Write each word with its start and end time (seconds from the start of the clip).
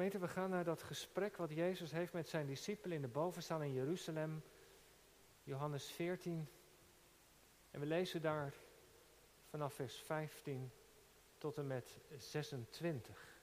We 0.00 0.28
gaan 0.28 0.50
naar 0.50 0.64
dat 0.64 0.82
gesprek 0.82 1.36
wat 1.36 1.50
Jezus 1.50 1.90
heeft 1.90 2.12
met 2.12 2.28
zijn 2.28 2.46
discipelen 2.46 2.96
in 2.96 3.02
de 3.02 3.08
bovenzaal 3.08 3.62
in 3.62 3.72
Jeruzalem, 3.72 4.42
Johannes 5.42 5.90
14. 5.90 6.48
En 7.70 7.80
we 7.80 7.86
lezen 7.86 8.22
daar 8.22 8.54
vanaf 9.48 9.74
vers 9.74 9.96
15 9.96 10.70
tot 11.38 11.58
en 11.58 11.66
met 11.66 11.98
26. 12.16 13.40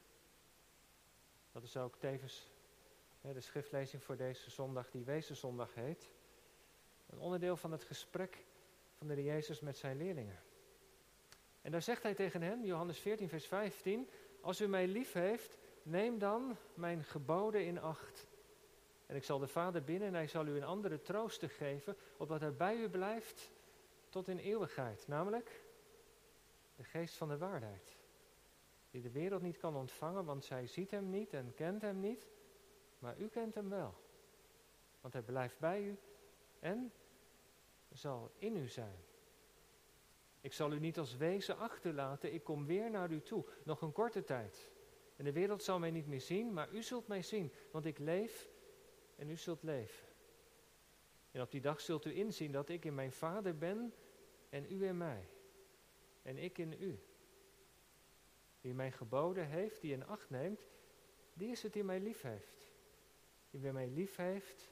Dat 1.51 1.63
is 1.63 1.77
ook 1.77 1.95
tevens 1.95 2.51
de 3.21 3.41
schriftlezing 3.41 4.03
voor 4.03 4.17
deze 4.17 4.49
zondag, 4.49 4.91
die 4.91 5.03
Wezenzondag 5.03 5.73
heet. 5.73 6.11
Een 7.09 7.19
onderdeel 7.19 7.57
van 7.57 7.71
het 7.71 7.83
gesprek 7.83 8.45
van 8.97 9.07
de 9.07 9.23
Jezus 9.23 9.59
met 9.59 9.77
zijn 9.77 9.97
leerlingen. 9.97 10.39
En 11.61 11.71
daar 11.71 11.81
zegt 11.81 12.03
hij 12.03 12.13
tegen 12.13 12.41
hen, 12.41 12.65
Johannes 12.65 12.99
14, 12.99 13.29
vers 13.29 13.45
15, 13.47 14.09
als 14.41 14.61
u 14.61 14.67
mij 14.67 14.87
lief 14.87 15.13
heeft, 15.13 15.57
neem 15.89 16.19
dan 16.19 16.57
mijn 16.73 17.03
geboden 17.03 17.65
in 17.65 17.79
acht. 17.79 18.27
En 19.05 19.15
ik 19.15 19.23
zal 19.23 19.39
de 19.39 19.47
Vader 19.47 19.83
binnen 19.83 20.07
en 20.07 20.13
hij 20.13 20.27
zal 20.27 20.45
u 20.45 20.55
een 20.55 20.63
andere 20.63 21.01
trooster 21.01 21.49
geven, 21.49 21.97
opdat 22.17 22.39
hij 22.39 22.53
bij 22.53 22.75
u 22.75 22.89
blijft 22.89 23.51
tot 24.09 24.27
in 24.27 24.37
eeuwigheid. 24.37 25.07
Namelijk 25.07 25.65
de 26.75 26.83
geest 26.83 27.15
van 27.15 27.27
de 27.27 27.37
waarheid. 27.37 27.97
Die 28.91 29.01
de 29.01 29.11
wereld 29.11 29.41
niet 29.41 29.57
kan 29.57 29.75
ontvangen, 29.75 30.25
want 30.25 30.45
zij 30.45 30.67
ziet 30.67 30.91
hem 30.91 31.09
niet 31.09 31.33
en 31.33 31.53
kent 31.53 31.81
hem 31.81 31.99
niet. 31.99 32.27
Maar 32.99 33.17
u 33.17 33.27
kent 33.27 33.55
hem 33.55 33.69
wel. 33.69 33.93
Want 35.01 35.13
hij 35.13 35.21
blijft 35.21 35.59
bij 35.59 35.81
u 35.83 35.97
en 36.59 36.91
zal 37.91 38.31
in 38.37 38.55
u 38.55 38.67
zijn. 38.67 38.97
Ik 40.41 40.53
zal 40.53 40.71
u 40.71 40.79
niet 40.79 40.97
als 40.97 41.17
wezen 41.17 41.57
achterlaten, 41.57 42.33
ik 42.33 42.43
kom 42.43 42.65
weer 42.65 42.89
naar 42.89 43.11
u 43.11 43.21
toe, 43.21 43.45
nog 43.63 43.81
een 43.81 43.91
korte 43.91 44.23
tijd. 44.23 44.71
En 45.17 45.25
de 45.25 45.31
wereld 45.31 45.63
zal 45.63 45.79
mij 45.79 45.91
niet 45.91 46.07
meer 46.07 46.21
zien, 46.21 46.53
maar 46.53 46.73
u 46.73 46.83
zult 46.83 47.07
mij 47.07 47.21
zien, 47.21 47.53
want 47.71 47.85
ik 47.85 47.97
leef 47.97 48.49
en 49.15 49.29
u 49.29 49.35
zult 49.35 49.63
leven. 49.63 50.07
En 51.31 51.41
op 51.41 51.51
die 51.51 51.61
dag 51.61 51.81
zult 51.81 52.05
u 52.05 52.15
inzien 52.15 52.51
dat 52.51 52.69
ik 52.69 52.85
in 52.85 52.95
mijn 52.95 53.11
Vader 53.11 53.57
ben 53.57 53.93
en 54.49 54.71
u 54.71 54.85
in 54.85 54.97
mij. 54.97 55.29
En 56.21 56.37
ik 56.37 56.57
in 56.57 56.81
u. 56.81 56.99
Wie 58.61 58.73
mij 58.73 58.91
geboden 58.91 59.47
heeft, 59.47 59.81
die 59.81 59.91
in 59.91 60.05
acht 60.05 60.29
neemt, 60.29 60.67
die 61.33 61.51
is 61.51 61.63
het 61.63 61.73
die 61.73 61.83
mij 61.83 61.99
lief 61.99 62.21
heeft. 62.21 62.71
Wie 63.49 63.71
mij 63.71 63.87
lief 63.87 64.15
heeft, 64.15 64.69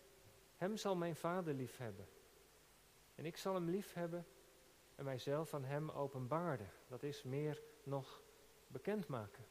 hem 0.56 0.78
zal 0.78 0.96
mijn 0.96 1.16
Vader 1.16 1.54
lief 1.54 1.78
hebben. 1.78 2.08
En 3.16 3.26
ik 3.26 3.38
zal 3.38 3.54
hem 3.54 3.70
lief 3.70 3.94
hebben 3.94 4.26
en 4.96 5.06
mijzelf 5.06 5.54
aan 5.54 5.64
hem 5.64 5.90
openbaarden. 5.90 6.70
Dat 6.88 7.04
is 7.04 7.24
meer 7.24 7.64
nog 7.84 8.24
bekendmaken. 8.68 9.46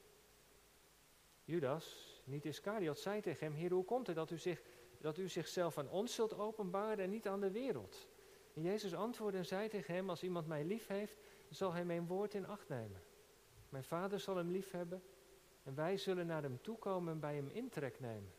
Judas, 1.45 2.21
niet 2.25 2.45
Iscariot, 2.45 2.99
zei 2.99 3.21
tegen 3.21 3.47
hem, 3.47 3.57
Heer, 3.57 3.73
hoe 3.73 3.85
komt 3.85 4.07
het 4.07 4.17
dat 4.17 4.31
u, 4.31 4.39
zich, 4.39 4.63
dat 5.01 5.19
u 5.19 5.29
zichzelf 5.29 5.79
aan 5.79 5.91
ons 5.91 6.15
zult 6.15 6.39
openbaren 6.39 7.05
en 7.05 7.11
niet 7.11 7.29
aan 7.29 7.41
de 7.41 7.51
wereld? 7.51 8.09
En 8.55 8.63
Jezus 8.63 8.95
antwoordde 8.95 9.39
en 9.39 9.47
zei 9.47 9.69
tegen 9.69 9.95
hem, 9.95 10.11
als 10.11 10.23
iemand 10.23 10.47
mij 10.47 10.65
lief 10.65 10.87
heeft, 10.87 11.19
zal 11.51 11.73
hij 11.73 11.85
mijn 11.85 12.07
woord 12.07 12.35
in 12.35 12.47
acht 12.47 12.69
nemen. 12.69 13.03
Mijn 13.69 13.85
vader 13.85 14.21
zal 14.21 14.37
hem 14.37 14.51
lief 14.51 14.71
hebben 14.71 15.03
en 15.63 15.75
wij 15.75 15.97
zullen 15.97 16.27
naar 16.27 16.43
hem 16.43 16.61
toekomen 16.61 17.13
en 17.13 17.21
bij 17.21 17.35
hem 17.35 17.49
intrek 17.49 18.01
nemen. 18.01 18.33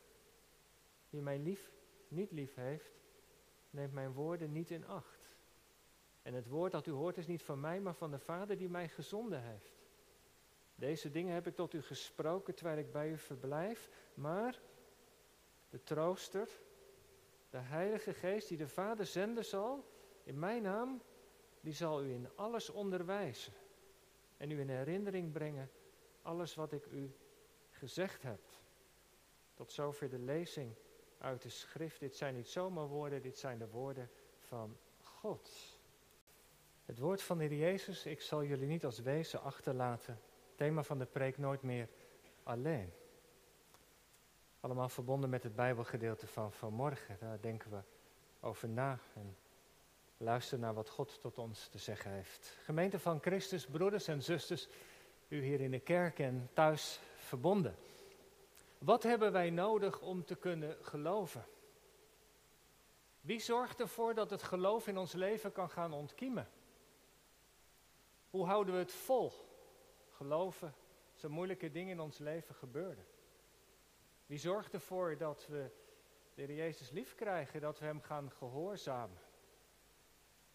Wie 1.10 1.22
mij 1.22 1.40
lief 1.40 1.72
niet 2.08 2.32
lief 2.32 2.56
heeft, 2.56 2.92
neemt 3.70 3.94
mijn 3.94 4.14
woorden 4.14 4.52
niet 4.52 4.72
in 4.72 4.86
acht. 4.86 5.30
En 6.22 6.34
het 6.34 6.48
woord 6.48 6.72
dat 6.72 6.88
u 6.88 6.92
hoort 6.92 7.18
is 7.18 7.28
niet 7.28 7.44
van 7.44 7.60
mij, 7.60 7.82
maar 7.82 7.96
van 7.96 8.12
de 8.12 8.20
Vader 8.20 8.58
die 8.58 8.70
mij 8.70 8.90
gezonden 8.90 9.42
heeft. 9.44 9.85
Deze 10.76 11.12
dingen 11.12 11.34
heb 11.34 11.48
ik 11.48 11.56
tot 11.56 11.74
u 11.74 11.82
gesproken 11.82 12.56
terwijl 12.56 12.78
ik 12.78 12.92
bij 12.92 13.10
u 13.10 13.18
verblijf, 13.18 13.90
maar 14.14 14.60
de 15.70 15.84
trooster, 15.84 16.50
de 17.50 17.58
Heilige 17.58 18.14
Geest 18.14 18.48
die 18.48 18.58
de 18.58 18.68
Vader 18.68 19.06
zenden 19.06 19.46
zal, 19.46 19.86
in 20.24 20.40
mijn 20.40 20.62
naam, 20.62 21.02
die 21.62 21.74
zal 21.74 22.04
u 22.04 22.12
in 22.12 22.30
alles 22.36 22.70
onderwijzen 22.70 23.54
en 24.38 24.52
u 24.52 24.60
in 24.60 24.70
herinnering 24.70 25.32
brengen 25.32 25.72
alles 26.22 26.56
wat 26.56 26.72
ik 26.72 26.86
u 26.86 27.16
gezegd 27.70 28.24
heb. 28.24 28.40
Tot 29.54 29.72
zover 29.72 30.10
de 30.10 30.20
lezing 30.20 30.76
uit 31.18 31.42
de 31.42 31.50
schrift. 31.50 32.00
Dit 32.00 32.16
zijn 32.16 32.36
niet 32.36 32.48
zomaar 32.48 32.88
woorden, 32.88 33.22
dit 33.22 33.38
zijn 33.38 33.58
de 33.58 33.68
woorden 33.68 34.10
van 34.40 34.78
God. 35.02 35.78
Het 36.86 37.00
woord 37.00 37.22
van 37.22 37.38
de 37.38 37.44
Heer 37.44 37.58
Jezus, 37.58 38.06
ik 38.06 38.22
zal 38.22 38.44
jullie 38.44 38.68
niet 38.68 38.86
als 38.86 39.00
wezen 39.00 39.42
achterlaten. 39.42 40.20
Thema 40.56 40.84
van 40.84 40.98
de 40.98 41.06
preek 41.06 41.38
nooit 41.38 41.62
meer 41.62 41.90
alleen. 42.44 42.94
Allemaal 44.60 44.90
verbonden 44.90 45.30
met 45.30 45.44
het 45.44 45.56
Bijbelgedeelte 45.56 46.28
van 46.28 46.52
vanmorgen. 46.52 47.18
Daar 47.20 47.42
denken 47.42 47.72
we 47.72 47.80
over 48.40 48.70
na 48.70 49.00
en 49.14 49.38
luisteren 50.18 50.60
naar 50.60 50.74
wat 50.74 50.90
God 50.90 51.22
tot 51.22 51.38
ons 51.38 51.68
te 51.68 51.78
zeggen 51.78 52.12
heeft. 52.12 52.58
Gemeente 52.64 53.00
van 53.00 53.20
Christus, 53.22 53.66
broeders 53.66 54.08
en 54.08 54.24
zusters, 54.24 54.68
u 55.28 55.44
hier 55.44 55.62
in 55.62 55.72
de 55.72 55.80
kerk 55.80 56.20
en 56.20 56.50
thuis 56.54 57.00
verbonden. 57.16 57.76
Wat 58.78 59.04
hebben 59.04 59.32
wij 59.32 59.50
nodig 59.50 60.02
om 60.02 60.26
te 60.26 60.36
kunnen 60.36 60.78
geloven? 60.82 61.46
Wie 63.22 63.40
zorgt 63.40 63.80
ervoor 63.80 64.14
dat 64.14 64.30
het 64.30 64.44
geloof 64.44 64.88
in 64.88 64.98
ons 64.98 65.14
leven 65.14 65.52
kan 65.52 65.70
gaan 65.70 65.94
ontkiemen? 65.94 66.50
Hoe 68.30 68.46
houden 68.46 68.74
we 68.74 68.80
het 68.80 68.94
vol? 68.94 69.32
Geloven, 70.16 70.76
zo 71.14 71.30
moeilijke 71.30 71.72
dingen 71.72 71.92
in 71.92 72.00
ons 72.00 72.18
leven 72.18 72.56
gebeurden. 72.56 73.06
Wie 74.26 74.38
zorgt 74.38 74.74
ervoor 74.74 75.18
dat 75.18 75.48
we 75.48 75.72
de 76.34 76.56
Jezus 76.56 76.90
lief 76.90 77.16
krijgen, 77.16 77.62
dat 77.62 77.80
we 77.80 77.86
Hem 77.86 78.02
gaan 78.02 78.32
gehoorzamen? 78.32 79.20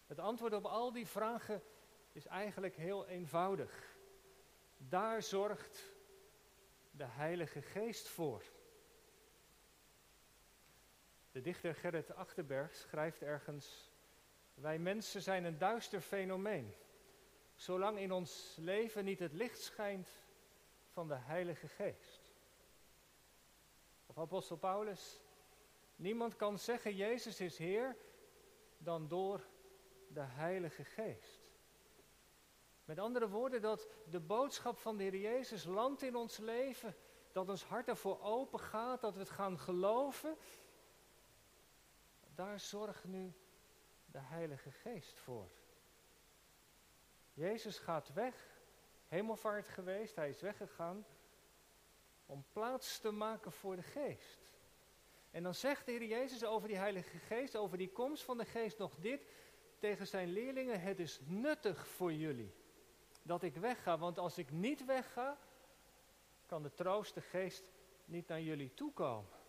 Het 0.07 0.19
antwoord 0.19 0.53
op 0.53 0.65
al 0.65 0.91
die 0.91 1.07
vragen 1.07 1.63
is 2.11 2.25
eigenlijk 2.25 2.75
heel 2.75 3.07
eenvoudig. 3.07 3.97
Daar 4.77 5.23
zorgt 5.23 5.93
de 6.91 7.05
Heilige 7.05 7.61
Geest 7.61 8.07
voor. 8.07 8.43
De 11.31 11.41
dichter 11.41 11.75
Gerrit 11.75 12.13
Achterberg 12.13 12.75
schrijft 12.75 13.21
ergens: 13.21 13.91
Wij 14.53 14.79
mensen 14.79 15.21
zijn 15.21 15.43
een 15.43 15.57
duister 15.57 16.01
fenomeen. 16.01 16.73
Zolang 17.61 17.99
in 17.99 18.11
ons 18.11 18.55
leven 18.59 19.05
niet 19.05 19.19
het 19.19 19.33
licht 19.33 19.61
schijnt 19.61 20.09
van 20.87 21.07
de 21.07 21.15
Heilige 21.15 21.67
Geest. 21.67 22.31
Of 24.05 24.17
apostel 24.17 24.57
Paulus: 24.57 25.19
Niemand 25.95 26.35
kan 26.35 26.59
zeggen 26.59 26.95
Jezus 26.95 27.39
is 27.39 27.57
Heer 27.57 27.97
dan 28.77 29.07
door 29.07 29.41
de 30.07 30.21
Heilige 30.21 30.83
Geest. 30.83 31.41
Met 32.85 32.99
andere 32.99 33.29
woorden, 33.29 33.61
dat 33.61 33.87
de 34.09 34.19
boodschap 34.19 34.77
van 34.77 34.97
de 34.97 35.03
Heer 35.03 35.17
Jezus 35.17 35.63
landt 35.63 36.01
in 36.01 36.15
ons 36.15 36.37
leven, 36.37 36.95
dat 37.31 37.49
ons 37.49 37.63
hart 37.63 37.87
ervoor 37.87 38.21
open 38.21 38.59
gaat, 38.59 39.01
dat 39.01 39.13
we 39.13 39.19
het 39.19 39.29
gaan 39.29 39.59
geloven. 39.59 40.37
Daar 42.35 42.59
zorgt 42.59 43.03
nu 43.03 43.33
de 44.05 44.19
Heilige 44.19 44.71
Geest 44.71 45.19
voor. 45.19 45.60
Jezus 47.33 47.77
gaat 47.77 48.13
weg, 48.13 48.61
hemelvaart 49.07 49.67
geweest, 49.67 50.15
hij 50.15 50.29
is 50.29 50.41
weggegaan 50.41 51.05
om 52.25 52.45
plaats 52.51 52.99
te 52.99 53.11
maken 53.11 53.51
voor 53.51 53.75
de 53.75 53.83
Geest. 53.83 54.53
En 55.31 55.43
dan 55.43 55.55
zegt 55.55 55.85
de 55.85 55.91
Heer 55.91 56.03
Jezus 56.03 56.43
over 56.43 56.67
die 56.67 56.77
Heilige 56.77 57.17
Geest, 57.17 57.55
over 57.55 57.77
die 57.77 57.91
komst 57.91 58.23
van 58.23 58.37
de 58.37 58.45
Geest 58.45 58.77
nog 58.77 58.95
dit 58.95 59.25
tegen 59.79 60.07
zijn 60.07 60.27
leerlingen: 60.27 60.81
Het 60.81 60.99
is 60.99 61.19
nuttig 61.23 61.87
voor 61.87 62.13
jullie 62.13 62.53
dat 63.23 63.43
ik 63.43 63.55
wegga. 63.55 63.97
Want 63.97 64.17
als 64.17 64.37
ik 64.37 64.51
niet 64.51 64.85
wegga, 64.85 65.37
kan 66.45 66.63
de 66.63 66.73
troost, 66.73 67.13
de 67.13 67.21
geest, 67.21 67.71
niet 68.05 68.27
naar 68.27 68.41
jullie 68.41 68.73
toekomen. 68.73 69.39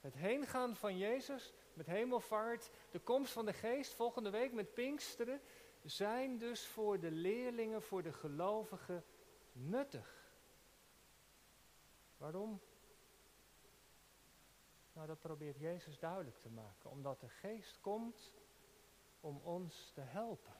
Het 0.00 0.14
heengaan 0.14 0.76
van 0.76 0.98
Jezus 0.98 1.52
met 1.72 1.86
hemelvaart, 1.86 2.70
de 2.90 2.98
komst 2.98 3.32
van 3.32 3.46
de 3.46 3.52
geest 3.52 3.94
volgende 3.94 4.30
week 4.30 4.52
met 4.52 4.74
Pinksteren, 4.74 5.40
zijn 5.84 6.38
dus 6.38 6.66
voor 6.66 7.00
de 7.00 7.10
leerlingen, 7.10 7.82
voor 7.82 8.02
de 8.02 8.12
gelovigen 8.12 9.04
nuttig. 9.52 10.32
Waarom? 12.16 12.60
Nou, 14.92 15.06
dat 15.06 15.20
probeert 15.20 15.58
Jezus 15.58 15.98
duidelijk 15.98 16.38
te 16.38 16.50
maken. 16.50 16.90
Omdat 16.90 17.20
de 17.20 17.28
geest 17.28 17.80
komt 17.80 18.32
om 19.20 19.40
ons 19.42 19.90
te 19.94 20.00
helpen. 20.00 20.58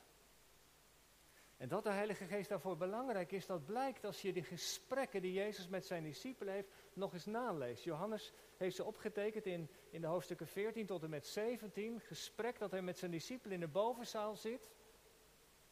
En 1.61 1.69
dat 1.69 1.85
de 1.85 1.91
Heilige 1.91 2.25
Geest 2.25 2.49
daarvoor 2.49 2.77
belangrijk 2.77 3.33
is, 3.33 3.47
dat 3.47 3.65
blijkt 3.65 4.05
als 4.05 4.23
je 4.23 4.33
die 4.33 4.43
gesprekken 4.43 5.23
die 5.23 5.33
Jezus 5.33 5.69
met 5.69 5.87
zijn 5.87 6.03
discipelen 6.03 6.55
heeft, 6.55 6.69
nog 6.93 7.13
eens 7.13 7.27
naleest. 7.27 7.85
Johannes 7.85 8.33
heeft 8.57 8.77
ze 8.77 8.85
opgetekend 8.85 9.47
in, 9.47 9.71
in 9.91 10.01
de 10.01 10.07
hoofdstukken 10.07 10.47
14 10.47 10.87
tot 10.87 11.03
en 11.03 11.11
met 11.11 11.27
17. 11.27 12.01
Gesprek 12.01 12.59
dat 12.59 12.71
hij 12.71 12.83
met 12.83 12.99
zijn 12.99 13.11
discipelen 13.11 13.55
in 13.55 13.61
de 13.61 13.69
bovenzaal 13.69 14.37
zit. 14.37 14.71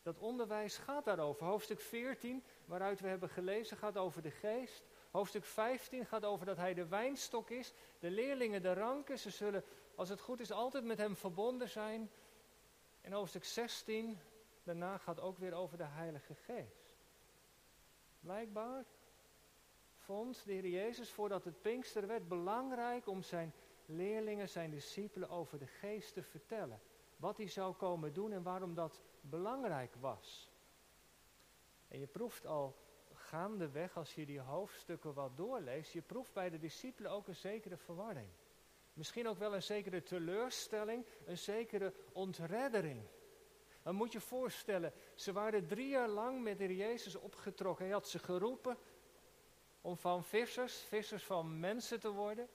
Dat 0.09 0.19
onderwijs 0.19 0.77
gaat 0.77 1.05
daarover. 1.05 1.47
Hoofdstuk 1.47 1.81
14, 1.81 2.45
waaruit 2.65 3.01
we 3.01 3.09
hebben 3.09 3.29
gelezen, 3.29 3.77
gaat 3.77 3.97
over 3.97 4.23
de 4.23 4.31
geest. 4.31 4.85
Hoofdstuk 5.11 5.45
15 5.45 6.07
gaat 6.07 6.25
over 6.25 6.47
dat 6.47 6.57
hij 6.57 6.75
de 6.75 6.87
wijnstok 6.87 7.51
is, 7.51 7.73
de 7.99 8.11
leerlingen 8.11 8.63
de 8.63 8.73
ranken. 8.73 9.19
Ze 9.19 9.31
zullen, 9.31 9.65
als 9.95 10.09
het 10.09 10.21
goed 10.21 10.41
is, 10.41 10.53
altijd 10.53 10.85
met 10.85 10.99
hem 10.99 11.17
verbonden 11.17 11.69
zijn. 11.69 12.11
En 13.01 13.13
hoofdstuk 13.13 13.45
16, 13.45 14.19
daarna 14.63 14.99
gaat 14.99 15.21
ook 15.21 15.39
weer 15.39 15.55
over 15.55 15.79
de 15.79 15.87
Heilige 15.87 16.35
Geest. 16.35 16.97
Blijkbaar 18.21 18.85
vond 19.97 20.45
de 20.45 20.53
Heer 20.53 20.69
Jezus 20.69 21.11
voordat 21.11 21.45
het 21.45 21.61
Pinkster 21.61 22.07
werd 22.07 22.29
belangrijk 22.29 23.07
om 23.07 23.23
zijn 23.23 23.55
leerlingen, 23.87 24.49
zijn 24.49 24.71
discipelen 24.71 25.29
over 25.29 25.59
de 25.59 25.67
Geest 25.67 26.15
te 26.15 26.23
vertellen. 26.23 26.81
Wat 27.17 27.37
hij 27.37 27.49
zou 27.49 27.75
komen 27.75 28.13
doen 28.13 28.33
en 28.33 28.43
waarom 28.43 28.75
dat 28.75 29.01
belangrijk 29.21 29.95
was. 30.01 30.51
En 31.89 31.99
je 31.99 32.07
proeft 32.07 32.47
al 32.47 32.77
gaandeweg, 33.13 33.97
als 33.97 34.15
je 34.15 34.27
die 34.27 34.41
hoofdstukken 34.41 35.15
wat 35.15 35.37
doorleest, 35.37 35.93
je 35.93 36.03
proeft 36.03 36.33
bij 36.33 36.51
de 36.51 36.59
discipelen 36.59 37.11
ook 37.11 37.29
een 37.29 37.37
zekere 37.37 37.77
verwarring. 37.77 38.29
Misschien 38.93 39.29
ook 39.29 39.39
wel 39.39 39.55
een 39.55 39.63
zekere 39.63 40.03
teleurstelling, 40.03 41.07
een 41.25 41.39
zekere 41.39 41.95
ontreddering. 42.13 43.03
Dan 43.83 43.95
moet 43.95 44.13
je 44.13 44.21
voorstellen, 44.21 44.93
ze 45.15 45.33
waren 45.33 45.67
drie 45.67 45.89
jaar 45.89 46.09
lang 46.09 46.43
met 46.43 46.59
de 46.59 46.77
Jezus 46.77 47.15
opgetrokken. 47.15 47.85
Hij 47.85 47.95
had 47.95 48.09
ze 48.09 48.19
geroepen 48.19 48.79
om 49.81 49.97
van 49.97 50.25
vissers, 50.25 50.77
vissers 50.77 51.25
van 51.25 51.61
mensen 51.61 52.01
te 52.01 52.11
worden. 52.11 52.49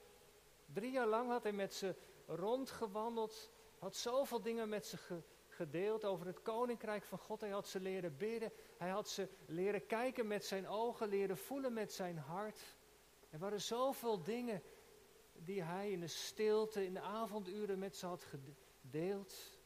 Drie 0.66 0.90
jaar 0.90 1.06
lang 1.06 1.30
had 1.30 1.42
hij 1.42 1.52
met 1.52 1.74
ze 1.74 1.94
rondgewandeld, 2.26 3.50
had 3.78 3.96
zoveel 3.96 4.42
dingen 4.42 4.68
met 4.68 4.86
ze 4.86 4.96
gedeeld 5.54 6.04
over 6.04 6.26
het 6.26 6.42
koninkrijk 6.42 7.04
van 7.04 7.18
God. 7.18 7.40
Hij 7.40 7.50
had 7.50 7.68
ze 7.68 7.80
leren 7.80 8.16
bidden, 8.16 8.52
hij 8.78 8.90
had 8.90 9.08
ze 9.08 9.28
leren 9.46 9.86
kijken 9.86 10.26
met 10.26 10.44
zijn 10.44 10.68
ogen, 10.68 11.08
leren 11.08 11.36
voelen 11.36 11.72
met 11.72 11.92
zijn 11.92 12.18
hart. 12.18 12.76
Er 13.30 13.38
waren 13.38 13.60
zoveel 13.60 14.22
dingen 14.22 14.62
die 15.32 15.62
hij 15.62 15.90
in 15.90 16.00
de 16.00 16.06
stilte, 16.06 16.84
in 16.84 16.94
de 16.94 17.00
avonduren 17.00 17.78
met 17.78 17.96
ze 17.96 18.06
had 18.06 18.24
gedeeld. 18.24 19.58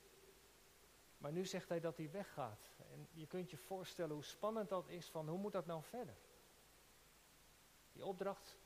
Maar 1.18 1.32
nu 1.32 1.44
zegt 1.44 1.68
hij 1.68 1.80
dat 1.80 1.96
hij 1.96 2.10
weggaat. 2.10 2.68
En 2.90 3.08
je 3.12 3.26
kunt 3.26 3.50
je 3.50 3.56
voorstellen 3.56 4.14
hoe 4.14 4.24
spannend 4.24 4.68
dat 4.68 4.88
is 4.88 5.06
van 5.06 5.28
hoe 5.28 5.38
moet 5.38 5.52
dat 5.52 5.66
nou 5.66 5.82
verder? 5.82 6.16
Die 7.92 8.04
opdracht 8.04 8.56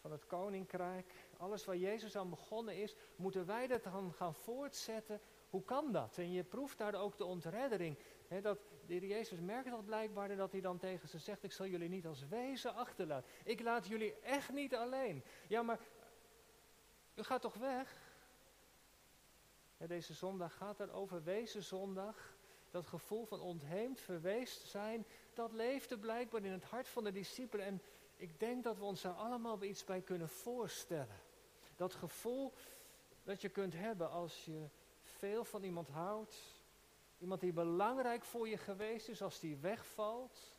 van 0.00 0.12
het 0.12 0.26
koninkrijk, 0.26 1.12
alles 1.36 1.64
waar 1.64 1.76
Jezus 1.76 2.16
aan 2.16 2.30
begonnen 2.30 2.76
is, 2.76 2.94
moeten 3.16 3.46
wij 3.46 3.66
dat 3.66 3.82
dan 3.82 4.12
gaan 4.12 4.34
voortzetten? 4.34 5.20
Hoe 5.50 5.64
kan 5.64 5.92
dat? 5.92 6.18
En 6.18 6.32
je 6.32 6.44
proeft 6.44 6.78
daar 6.78 6.94
ook 6.94 7.16
de 7.16 7.24
ontreddering. 7.24 7.98
dat 8.42 8.58
de 8.86 8.92
heer 8.92 9.04
Jezus 9.04 9.40
merkt 9.40 9.70
dat 9.70 9.84
blijkbaar 9.84 10.36
dat 10.36 10.52
hij 10.52 10.60
dan 10.60 10.78
tegen 10.78 11.08
ze 11.08 11.18
zegt, 11.18 11.42
ik 11.42 11.52
zal 11.52 11.66
jullie 11.66 11.88
niet 11.88 12.06
als 12.06 12.28
wezen 12.28 12.74
achterlaten. 12.74 13.30
Ik 13.44 13.60
laat 13.60 13.86
jullie 13.86 14.14
echt 14.20 14.52
niet 14.52 14.74
alleen. 14.74 15.22
Ja, 15.48 15.62
maar 15.62 15.78
u 17.14 17.22
gaat 17.22 17.42
toch 17.42 17.54
weg? 17.54 18.04
deze 19.86 20.14
zondag 20.14 20.56
gaat 20.56 20.80
er 20.80 20.92
over 20.92 21.22
wezen 21.22 21.62
zondag. 21.62 22.34
Dat 22.70 22.86
gevoel 22.86 23.24
van 23.24 23.40
ontheemd, 23.40 24.00
verweest 24.00 24.68
zijn, 24.68 25.06
dat 25.34 25.52
leefde 25.52 25.98
blijkbaar 25.98 26.44
in 26.44 26.52
het 26.52 26.64
hart 26.64 26.88
van 26.88 27.04
de 27.04 27.12
discipelen. 27.12 27.66
En 27.66 27.82
ik 28.16 28.40
denk 28.40 28.64
dat 28.64 28.78
we 28.78 28.84
ons 28.84 29.02
daar 29.02 29.12
allemaal 29.12 29.62
iets 29.62 29.84
bij 29.84 30.00
kunnen 30.00 30.28
voorstellen. 30.28 31.20
Dat 31.76 31.94
gevoel 31.94 32.52
dat 33.24 33.40
je 33.40 33.48
kunt 33.48 33.74
hebben 33.74 34.10
als 34.10 34.44
je 34.44 34.68
veel 35.18 35.44
van 35.44 35.62
iemand 35.62 35.88
houdt. 35.88 36.64
Iemand 37.18 37.40
die 37.40 37.52
belangrijk 37.52 38.24
voor 38.24 38.48
je 38.48 38.56
geweest 38.56 39.08
is 39.08 39.22
als 39.22 39.40
die 39.40 39.56
wegvalt. 39.56 40.56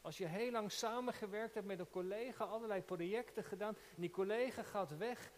Als 0.00 0.18
je 0.18 0.26
heel 0.26 0.50
lang 0.50 0.72
samengewerkt 0.72 1.54
hebt 1.54 1.66
met 1.66 1.78
een 1.78 1.90
collega, 1.90 2.44
allerlei 2.44 2.82
projecten 2.82 3.44
gedaan. 3.44 3.76
En 3.76 4.00
die 4.00 4.10
collega 4.10 4.62
gaat 4.62 4.96
weg. 4.96 5.32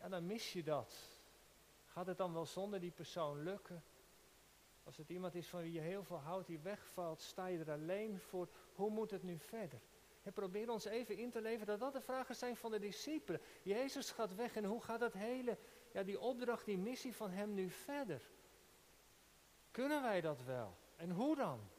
Ja, 0.00 0.08
dan 0.08 0.26
mis 0.26 0.52
je 0.52 0.62
dat. 0.62 1.20
Gaat 1.84 2.06
het 2.06 2.18
dan 2.18 2.32
wel 2.32 2.46
zonder 2.46 2.80
die 2.80 2.90
persoon 2.90 3.42
lukken? 3.42 3.84
Als 4.84 4.96
het 4.96 5.08
iemand 5.08 5.34
is 5.34 5.48
van 5.48 5.60
wie 5.60 5.72
je 5.72 5.80
heel 5.80 6.04
veel 6.04 6.18
houdt, 6.18 6.46
die 6.46 6.58
wegvalt, 6.58 7.20
sta 7.20 7.46
je 7.46 7.58
er 7.58 7.70
alleen 7.70 8.20
voor. 8.20 8.48
Hoe 8.72 8.90
moet 8.90 9.10
het 9.10 9.22
nu 9.22 9.38
verder? 9.38 9.80
Probeer 10.34 10.70
ons 10.70 10.84
even 10.84 11.16
in 11.16 11.30
te 11.30 11.40
leven 11.40 11.66
dat 11.66 11.80
dat 11.80 11.92
de 11.92 12.00
vragen 12.00 12.34
zijn 12.34 12.56
van 12.56 12.70
de 12.70 12.78
discipelen. 12.78 13.40
Jezus 13.62 14.10
gaat 14.10 14.34
weg 14.34 14.56
en 14.56 14.64
hoe 14.64 14.82
gaat 14.82 15.00
dat 15.00 15.12
hele, 15.12 15.58
ja, 15.92 16.02
die 16.02 16.20
opdracht, 16.20 16.64
die 16.64 16.78
missie 16.78 17.14
van 17.14 17.30
hem 17.30 17.54
nu 17.54 17.70
verder? 17.70 18.30
Kunnen 19.70 20.02
wij 20.02 20.20
dat 20.20 20.42
wel? 20.42 20.76
En 20.96 21.10
hoe 21.10 21.36
dan? 21.36 21.70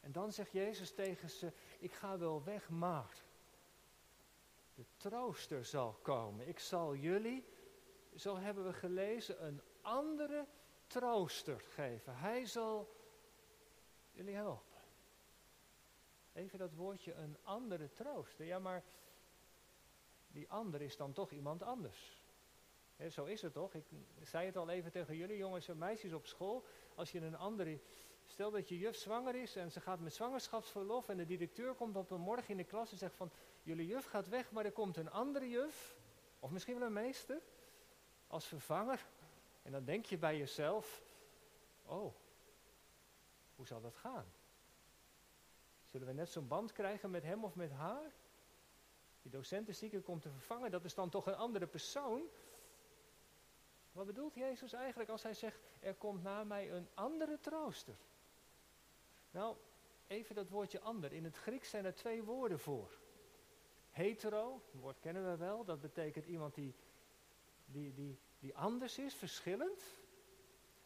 En 0.00 0.12
dan 0.12 0.32
zegt 0.32 0.52
Jezus 0.52 0.94
tegen 0.94 1.30
ze, 1.30 1.52
ik 1.78 1.92
ga 1.92 2.18
wel 2.18 2.44
weg, 2.44 2.68
maar 2.68 3.24
de 4.74 4.84
trooster 4.96 5.64
zal 5.64 5.92
komen. 5.92 6.48
Ik 6.48 6.58
zal 6.58 6.94
jullie, 6.94 7.44
zo 8.14 8.36
hebben 8.36 8.64
we 8.64 8.72
gelezen, 8.72 9.46
een 9.46 9.62
andere 9.80 10.46
trooster 10.86 11.60
geven. 11.60 12.16
Hij 12.16 12.44
zal 12.44 12.94
jullie 14.10 14.34
helpen. 14.34 14.80
Even 16.32 16.58
dat 16.58 16.74
woordje 16.74 17.14
een 17.14 17.36
andere 17.42 17.92
trooster. 17.92 18.46
Ja, 18.46 18.58
maar 18.58 18.84
die 20.28 20.50
ander 20.50 20.82
is 20.82 20.96
dan 20.96 21.12
toch 21.12 21.30
iemand 21.30 21.62
anders. 21.62 22.25
Zo 23.10 23.24
is 23.24 23.42
het 23.42 23.52
toch? 23.52 23.74
Ik 23.74 23.84
zei 24.22 24.46
het 24.46 24.56
al 24.56 24.68
even 24.68 24.90
tegen 24.90 25.16
jullie 25.16 25.36
jongens 25.36 25.68
en 25.68 25.78
meisjes 25.78 26.12
op 26.12 26.26
school. 26.26 26.64
Als 26.94 27.12
je 27.12 27.20
een 27.20 27.36
andere, 27.36 27.80
stel 28.24 28.50
dat 28.50 28.68
je 28.68 28.78
juf 28.78 28.96
zwanger 28.96 29.34
is 29.34 29.56
en 29.56 29.70
ze 29.72 29.80
gaat 29.80 30.00
met 30.00 30.14
zwangerschapsverlof 30.14 31.08
en 31.08 31.16
de 31.16 31.26
directeur 31.26 31.74
komt 31.74 31.96
op 31.96 32.10
een 32.10 32.20
morgen 32.20 32.48
in 32.48 32.56
de 32.56 32.64
klas 32.64 32.92
en 32.92 32.98
zegt 32.98 33.14
van, 33.14 33.30
jullie 33.62 33.86
juf 33.86 34.04
gaat 34.04 34.28
weg, 34.28 34.50
maar 34.50 34.64
er 34.64 34.72
komt 34.72 34.96
een 34.96 35.10
andere 35.10 35.48
juf, 35.48 35.96
of 36.40 36.50
misschien 36.50 36.78
wel 36.78 36.86
een 36.86 36.92
meester, 36.92 37.40
als 38.26 38.46
vervanger. 38.46 39.06
En 39.62 39.72
dan 39.72 39.84
denk 39.84 40.04
je 40.04 40.18
bij 40.18 40.38
jezelf, 40.38 41.02
oh, 41.84 42.14
hoe 43.54 43.66
zal 43.66 43.80
dat 43.80 43.96
gaan? 43.96 44.32
Zullen 45.84 46.06
we 46.06 46.12
net 46.12 46.30
zo'n 46.30 46.48
band 46.48 46.72
krijgen 46.72 47.10
met 47.10 47.22
hem 47.22 47.44
of 47.44 47.54
met 47.54 47.70
haar? 47.70 48.12
Die 49.22 49.30
docent 49.30 49.68
is 49.68 49.78
ziek 49.78 50.04
komt 50.04 50.22
te 50.22 50.30
vervangen, 50.30 50.70
dat 50.70 50.84
is 50.84 50.94
dan 50.94 51.10
toch 51.10 51.26
een 51.26 51.34
andere 51.34 51.66
persoon? 51.66 52.22
Wat 53.96 54.06
bedoelt 54.06 54.34
Jezus 54.34 54.72
eigenlijk 54.72 55.10
als 55.10 55.22
hij 55.22 55.34
zegt, 55.34 55.60
er 55.80 55.94
komt 55.94 56.22
na 56.22 56.44
mij 56.44 56.72
een 56.72 56.88
andere 56.94 57.38
trooster? 57.40 57.96
Nou, 59.30 59.56
even 60.06 60.34
dat 60.34 60.48
woordje 60.48 60.80
ander. 60.80 61.12
In 61.12 61.24
het 61.24 61.36
Grieks 61.36 61.70
zijn 61.70 61.84
er 61.84 61.94
twee 61.94 62.22
woorden 62.22 62.58
voor. 62.58 62.98
Hetero, 63.90 64.62
het 64.72 64.80
woord 64.80 64.98
kennen 65.00 65.30
we 65.30 65.36
wel, 65.36 65.64
dat 65.64 65.80
betekent 65.80 66.26
iemand 66.26 66.54
die, 66.54 66.74
die, 67.66 67.94
die, 67.94 68.18
die 68.38 68.56
anders 68.56 68.98
is, 68.98 69.14
verschillend. 69.14 69.82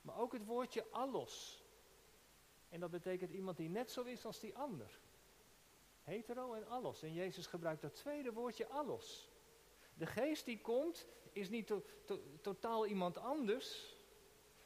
Maar 0.00 0.18
ook 0.18 0.32
het 0.32 0.44
woordje 0.44 0.86
allos. 0.90 1.64
En 2.68 2.80
dat 2.80 2.90
betekent 2.90 3.30
iemand 3.30 3.56
die 3.56 3.68
net 3.68 3.90
zo 3.90 4.02
is 4.02 4.24
als 4.24 4.40
die 4.40 4.56
ander. 4.56 5.00
Hetero 6.02 6.54
en 6.54 6.68
allos. 6.68 7.02
En 7.02 7.12
Jezus 7.12 7.46
gebruikt 7.46 7.82
dat 7.82 7.94
tweede 7.94 8.32
woordje 8.32 8.66
allos. 8.66 9.30
De 9.94 10.06
geest 10.06 10.44
die 10.44 10.60
komt 10.60 11.06
is 11.32 11.48
niet 11.48 11.72
totaal 12.40 12.86
iemand 12.86 13.18
anders. 13.18 13.96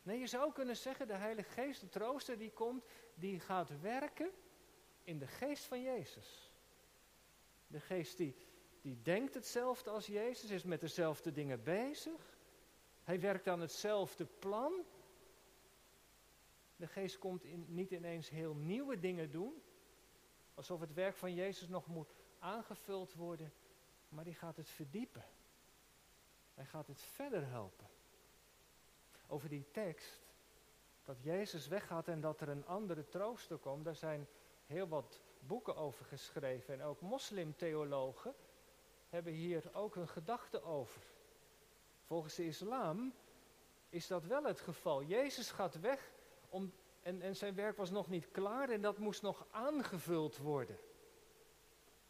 Nee, 0.02 0.18
je 0.18 0.26
zou 0.26 0.52
kunnen 0.52 0.76
zeggen, 0.76 1.06
de 1.06 1.14
Heilige 1.14 1.50
Geest, 1.50 1.80
de 1.80 1.88
trooster 1.88 2.38
die 2.38 2.50
komt, 2.50 2.84
die 3.14 3.40
gaat 3.40 3.80
werken 3.80 4.30
in 5.04 5.18
de 5.18 5.26
geest 5.26 5.64
van 5.64 5.82
Jezus. 5.82 6.52
De 7.66 7.80
geest 7.80 8.16
die, 8.16 8.36
die 8.80 9.02
denkt 9.02 9.34
hetzelfde 9.34 9.90
als 9.90 10.06
Jezus, 10.06 10.50
is 10.50 10.62
met 10.62 10.80
dezelfde 10.80 11.32
dingen 11.32 11.62
bezig. 11.62 12.38
Hij 13.02 13.20
werkt 13.20 13.48
aan 13.48 13.60
hetzelfde 13.60 14.24
plan. 14.24 14.84
De 16.76 16.86
geest 16.86 17.18
komt 17.18 17.68
niet 17.68 17.90
ineens 17.90 18.28
heel 18.28 18.54
nieuwe 18.54 18.98
dingen 18.98 19.30
doen, 19.30 19.62
alsof 20.54 20.80
het 20.80 20.92
werk 20.92 21.16
van 21.16 21.34
Jezus 21.34 21.68
nog 21.68 21.86
moet 21.86 22.14
aangevuld 22.38 23.14
worden, 23.14 23.52
maar 24.08 24.24
die 24.24 24.34
gaat 24.34 24.56
het 24.56 24.70
verdiepen. 24.70 25.24
Hij 26.54 26.64
gaat 26.64 26.86
het 26.86 27.00
verder 27.00 27.46
helpen. 27.46 27.86
Over 29.26 29.48
die 29.48 29.70
tekst, 29.70 30.20
dat 31.04 31.22
Jezus 31.22 31.68
weggaat 31.68 32.08
en 32.08 32.20
dat 32.20 32.40
er 32.40 32.48
een 32.48 32.66
andere 32.66 33.08
trooster 33.08 33.56
komt, 33.56 33.84
daar 33.84 33.96
zijn 33.96 34.28
heel 34.66 34.88
wat 34.88 35.20
boeken 35.38 35.76
over 35.76 36.04
geschreven. 36.04 36.74
En 36.74 36.82
ook 36.82 37.00
moslimtheologen 37.00 38.34
hebben 39.08 39.32
hier 39.32 39.70
ook 39.72 39.94
hun 39.94 40.08
gedachten 40.08 40.64
over. 40.64 41.02
Volgens 42.04 42.34
de 42.34 42.46
islam 42.46 43.14
is 43.88 44.06
dat 44.06 44.24
wel 44.24 44.44
het 44.44 44.60
geval. 44.60 45.02
Jezus 45.02 45.50
gaat 45.50 45.80
weg 45.80 46.12
om, 46.48 46.72
en, 47.02 47.22
en 47.22 47.36
zijn 47.36 47.54
werk 47.54 47.76
was 47.76 47.90
nog 47.90 48.08
niet 48.08 48.30
klaar 48.30 48.68
en 48.68 48.80
dat 48.80 48.98
moest 48.98 49.22
nog 49.22 49.46
aangevuld 49.50 50.36
worden. 50.36 50.78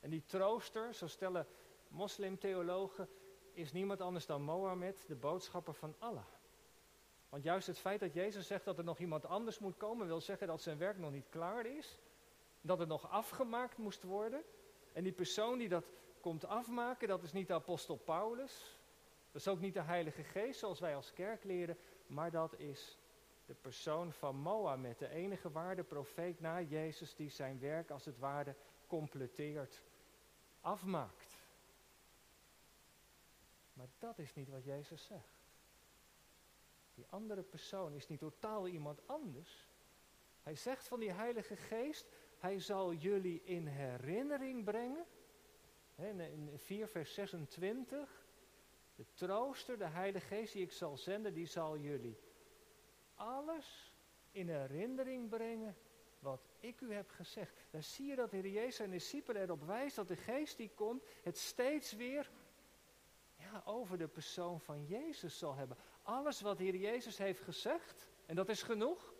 En 0.00 0.10
die 0.10 0.24
trooster, 0.24 0.94
zo 0.94 1.06
stellen 1.06 1.46
moslimtheologen, 1.88 3.08
is 3.54 3.72
niemand 3.72 4.00
anders 4.00 4.26
dan 4.26 4.42
Mohammed, 4.42 5.04
de 5.06 5.14
boodschapper 5.14 5.74
van 5.74 5.94
Allah. 5.98 6.24
Want 7.28 7.42
juist 7.42 7.66
het 7.66 7.78
feit 7.78 8.00
dat 8.00 8.14
Jezus 8.14 8.46
zegt 8.46 8.64
dat 8.64 8.78
er 8.78 8.84
nog 8.84 8.98
iemand 8.98 9.26
anders 9.26 9.58
moet 9.58 9.76
komen, 9.76 10.06
wil 10.06 10.20
zeggen 10.20 10.46
dat 10.46 10.62
zijn 10.62 10.78
werk 10.78 10.98
nog 10.98 11.10
niet 11.10 11.28
klaar 11.28 11.66
is. 11.66 11.98
Dat 12.60 12.78
het 12.78 12.88
nog 12.88 13.10
afgemaakt 13.10 13.76
moest 13.76 14.02
worden. 14.02 14.42
En 14.92 15.02
die 15.02 15.12
persoon 15.12 15.58
die 15.58 15.68
dat 15.68 15.84
komt 16.20 16.44
afmaken, 16.46 17.08
dat 17.08 17.22
is 17.22 17.32
niet 17.32 17.48
de 17.48 17.54
apostel 17.54 17.96
Paulus. 17.96 18.78
Dat 19.32 19.40
is 19.40 19.48
ook 19.48 19.60
niet 19.60 19.74
de 19.74 19.82
Heilige 19.82 20.22
Geest 20.22 20.58
zoals 20.58 20.80
wij 20.80 20.96
als 20.96 21.12
kerk 21.12 21.44
leren, 21.44 21.78
maar 22.06 22.30
dat 22.30 22.58
is 22.58 22.98
de 23.46 23.54
persoon 23.54 24.12
van 24.12 24.36
Mohammed, 24.36 24.98
de 24.98 25.08
enige 25.08 25.50
waarde 25.50 25.82
profeet 25.82 26.40
na 26.40 26.60
Jezus 26.60 27.14
die 27.14 27.30
zijn 27.30 27.60
werk 27.60 27.90
als 27.90 28.04
het 28.04 28.18
ware 28.18 28.54
completeert, 28.86 29.82
afmaakt. 30.60 31.33
Maar 33.74 33.88
dat 33.98 34.18
is 34.18 34.34
niet 34.34 34.48
wat 34.48 34.64
Jezus 34.64 35.04
zegt. 35.04 35.42
Die 36.94 37.06
andere 37.08 37.42
persoon 37.42 37.94
is 37.94 38.08
niet 38.08 38.18
totaal 38.18 38.68
iemand 38.68 39.06
anders. 39.06 39.68
Hij 40.42 40.54
zegt 40.54 40.88
van 40.88 41.00
die 41.00 41.12
Heilige 41.12 41.56
Geest, 41.56 42.06
hij 42.38 42.60
zal 42.60 42.92
jullie 42.92 43.42
in 43.44 43.66
herinnering 43.66 44.64
brengen. 44.64 45.06
In 45.96 46.50
4 46.54 46.88
vers 46.88 47.14
26. 47.14 48.26
De 48.94 49.06
trooster, 49.14 49.78
de 49.78 49.86
Heilige 49.86 50.26
Geest 50.26 50.52
die 50.52 50.62
ik 50.62 50.72
zal 50.72 50.96
zenden, 50.96 51.34
die 51.34 51.46
zal 51.46 51.78
jullie 51.78 52.18
alles 53.14 53.92
in 54.30 54.48
herinnering 54.48 55.28
brengen 55.28 55.76
wat 56.18 56.48
ik 56.60 56.80
u 56.80 56.92
heb 56.92 57.10
gezegd. 57.10 57.56
Dan 57.70 57.82
zie 57.82 58.06
je 58.06 58.16
dat 58.16 58.30
de 58.30 58.36
Heer 58.36 58.50
Jezus 58.50 58.78
en 58.78 58.90
discipelen 58.90 59.42
erop 59.42 59.62
wijst 59.62 59.96
dat 59.96 60.08
de 60.08 60.16
Geest 60.16 60.56
die 60.56 60.70
komt 60.74 61.04
het 61.22 61.38
steeds 61.38 61.92
weer 61.92 62.30
over 63.64 63.98
de 63.98 64.08
persoon 64.08 64.60
van 64.60 64.86
Jezus 64.86 65.38
zal 65.38 65.54
hebben. 65.54 65.76
Alles 66.02 66.40
wat 66.40 66.58
de 66.58 66.64
Heer 66.64 66.76
Jezus 66.76 67.18
heeft 67.18 67.40
gezegd, 67.40 68.08
en 68.26 68.34
dat 68.34 68.48
is 68.48 68.62
genoeg, 68.62 69.14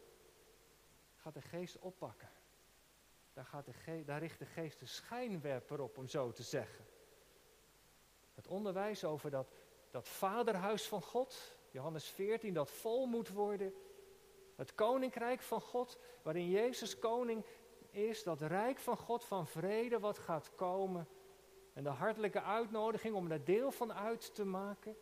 gaat 1.17 1.35
de 1.35 1.43
Geest 1.43 1.79
oppakken. 1.79 2.29
Daar, 3.33 3.45
gaat 3.45 3.65
de 3.65 4.05
daar 4.05 4.21
richt 4.21 4.39
de 4.39 4.47
Geest 4.47 4.81
de 4.81 4.87
schijnwerper 4.87 5.81
op, 5.81 5.99
om 5.99 6.09
zo 6.09 6.33
te 6.33 6.43
zeggen. 6.43 6.85
Het 8.35 8.47
onderwijs 8.47 9.05
over 9.05 9.31
dat, 9.31 9.53
dat 9.91 10.09
vaderhuis 10.09 10.89
van 10.89 11.03
God, 11.03 11.57
Johannes 11.71 12.09
14, 12.09 12.55
dat 12.55 12.71
vol 12.71 13.07
moet 13.07 13.29
worden. 13.29 13.75
Het 14.57 14.75
koninkrijk 14.75 15.43
van 15.43 15.61
God, 15.61 15.99
waarin 16.23 16.51
Jezus 16.51 16.99
koning 16.99 17.45
is, 17.91 18.23
dat 18.23 18.41
rijk 18.41 18.79
van 18.79 18.97
God 18.97 19.25
van 19.25 19.47
vrede 19.47 19.99
wat 19.99 20.19
gaat 20.19 20.55
komen. 20.55 21.09
En 21.75 21.83
de 21.83 21.89
hartelijke 21.89 22.43
uitnodiging 22.43 23.15
om 23.15 23.31
er 23.31 23.45
deel 23.45 23.71
van 23.71 23.93
uit 23.93 24.35
te 24.35 24.45
maken. 24.45 24.97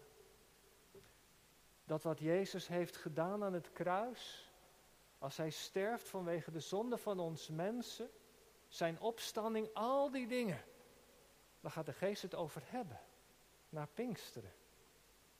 Dat 1.84 2.02
wat 2.02 2.18
Jezus 2.18 2.68
heeft 2.68 2.96
gedaan 2.96 3.44
aan 3.44 3.52
het 3.52 3.72
kruis, 3.72 4.52
als 5.18 5.36
hij 5.36 5.50
sterft 5.50 6.08
vanwege 6.08 6.50
de 6.50 6.60
zonde 6.60 6.98
van 6.98 7.18
ons 7.18 7.48
mensen, 7.48 8.10
zijn 8.68 9.00
opstanding, 9.00 9.68
al 9.72 10.10
die 10.10 10.26
dingen. 10.26 10.64
Daar 11.60 11.70
gaat 11.70 11.86
de 11.86 11.92
geest 11.92 12.22
het 12.22 12.34
over 12.34 12.62
hebben, 12.64 13.00
naar 13.68 13.88
Pinksteren. 13.94 14.52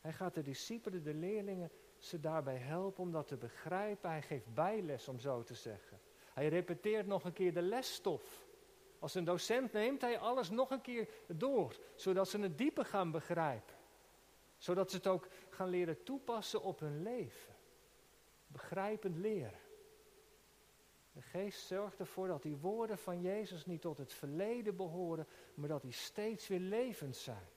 Hij 0.00 0.12
gaat 0.12 0.34
de 0.34 0.42
discipelen, 0.42 1.02
de 1.02 1.14
leerlingen, 1.14 1.70
ze 1.98 2.20
daarbij 2.20 2.56
helpen 2.56 3.02
om 3.02 3.12
dat 3.12 3.28
te 3.28 3.36
begrijpen. 3.36 4.10
Hij 4.10 4.22
geeft 4.22 4.54
bijles, 4.54 5.08
om 5.08 5.18
zo 5.18 5.42
te 5.42 5.54
zeggen. 5.54 6.00
Hij 6.32 6.48
repeteert 6.48 7.06
nog 7.06 7.24
een 7.24 7.32
keer 7.32 7.52
de 7.54 7.62
lesstof. 7.62 8.44
Als 9.02 9.14
een 9.14 9.24
docent 9.24 9.72
neemt 9.72 10.00
hij 10.00 10.18
alles 10.18 10.50
nog 10.50 10.70
een 10.70 10.80
keer 10.80 11.08
door, 11.26 11.76
zodat 11.94 12.28
ze 12.28 12.38
het 12.38 12.58
dieper 12.58 12.84
gaan 12.84 13.10
begrijpen. 13.10 13.74
Zodat 14.58 14.90
ze 14.90 14.96
het 14.96 15.06
ook 15.06 15.28
gaan 15.50 15.68
leren 15.68 16.02
toepassen 16.02 16.62
op 16.62 16.80
hun 16.80 17.02
leven. 17.02 17.54
Begrijpend 18.46 19.16
leren. 19.16 19.60
De 21.12 21.22
geest 21.22 21.66
zorgt 21.66 21.98
ervoor 21.98 22.26
dat 22.26 22.42
die 22.42 22.56
woorden 22.56 22.98
van 22.98 23.20
Jezus 23.20 23.66
niet 23.66 23.80
tot 23.80 23.98
het 23.98 24.12
verleden 24.12 24.76
behoren, 24.76 25.26
maar 25.54 25.68
dat 25.68 25.82
die 25.82 25.92
steeds 25.92 26.48
weer 26.48 26.60
levend 26.60 27.16
zijn. 27.16 27.48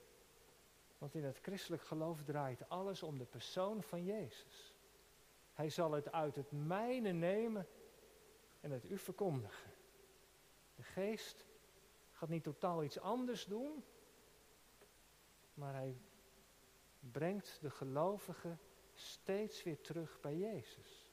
Want 0.98 1.14
in 1.14 1.24
het 1.24 1.38
christelijk 1.42 1.82
geloof 1.82 2.22
draait 2.22 2.68
alles 2.68 3.02
om 3.02 3.18
de 3.18 3.24
persoon 3.24 3.82
van 3.82 4.04
Jezus. 4.04 4.74
Hij 5.52 5.70
zal 5.70 5.92
het 5.92 6.12
uit 6.12 6.36
het 6.36 6.52
mijne 6.52 7.12
nemen 7.12 7.68
en 8.60 8.70
het 8.70 8.90
u 8.90 8.98
verkondigen. 8.98 9.74
De 10.76 10.82
geest 10.82 11.44
gaat 12.10 12.28
niet 12.28 12.42
totaal 12.42 12.84
iets 12.84 12.98
anders 12.98 13.44
doen, 13.44 13.84
maar 15.54 15.74
hij 15.74 15.96
brengt 17.00 17.58
de 17.60 17.70
gelovigen 17.70 18.60
steeds 18.94 19.62
weer 19.62 19.80
terug 19.80 20.20
bij 20.20 20.36
Jezus. 20.36 21.10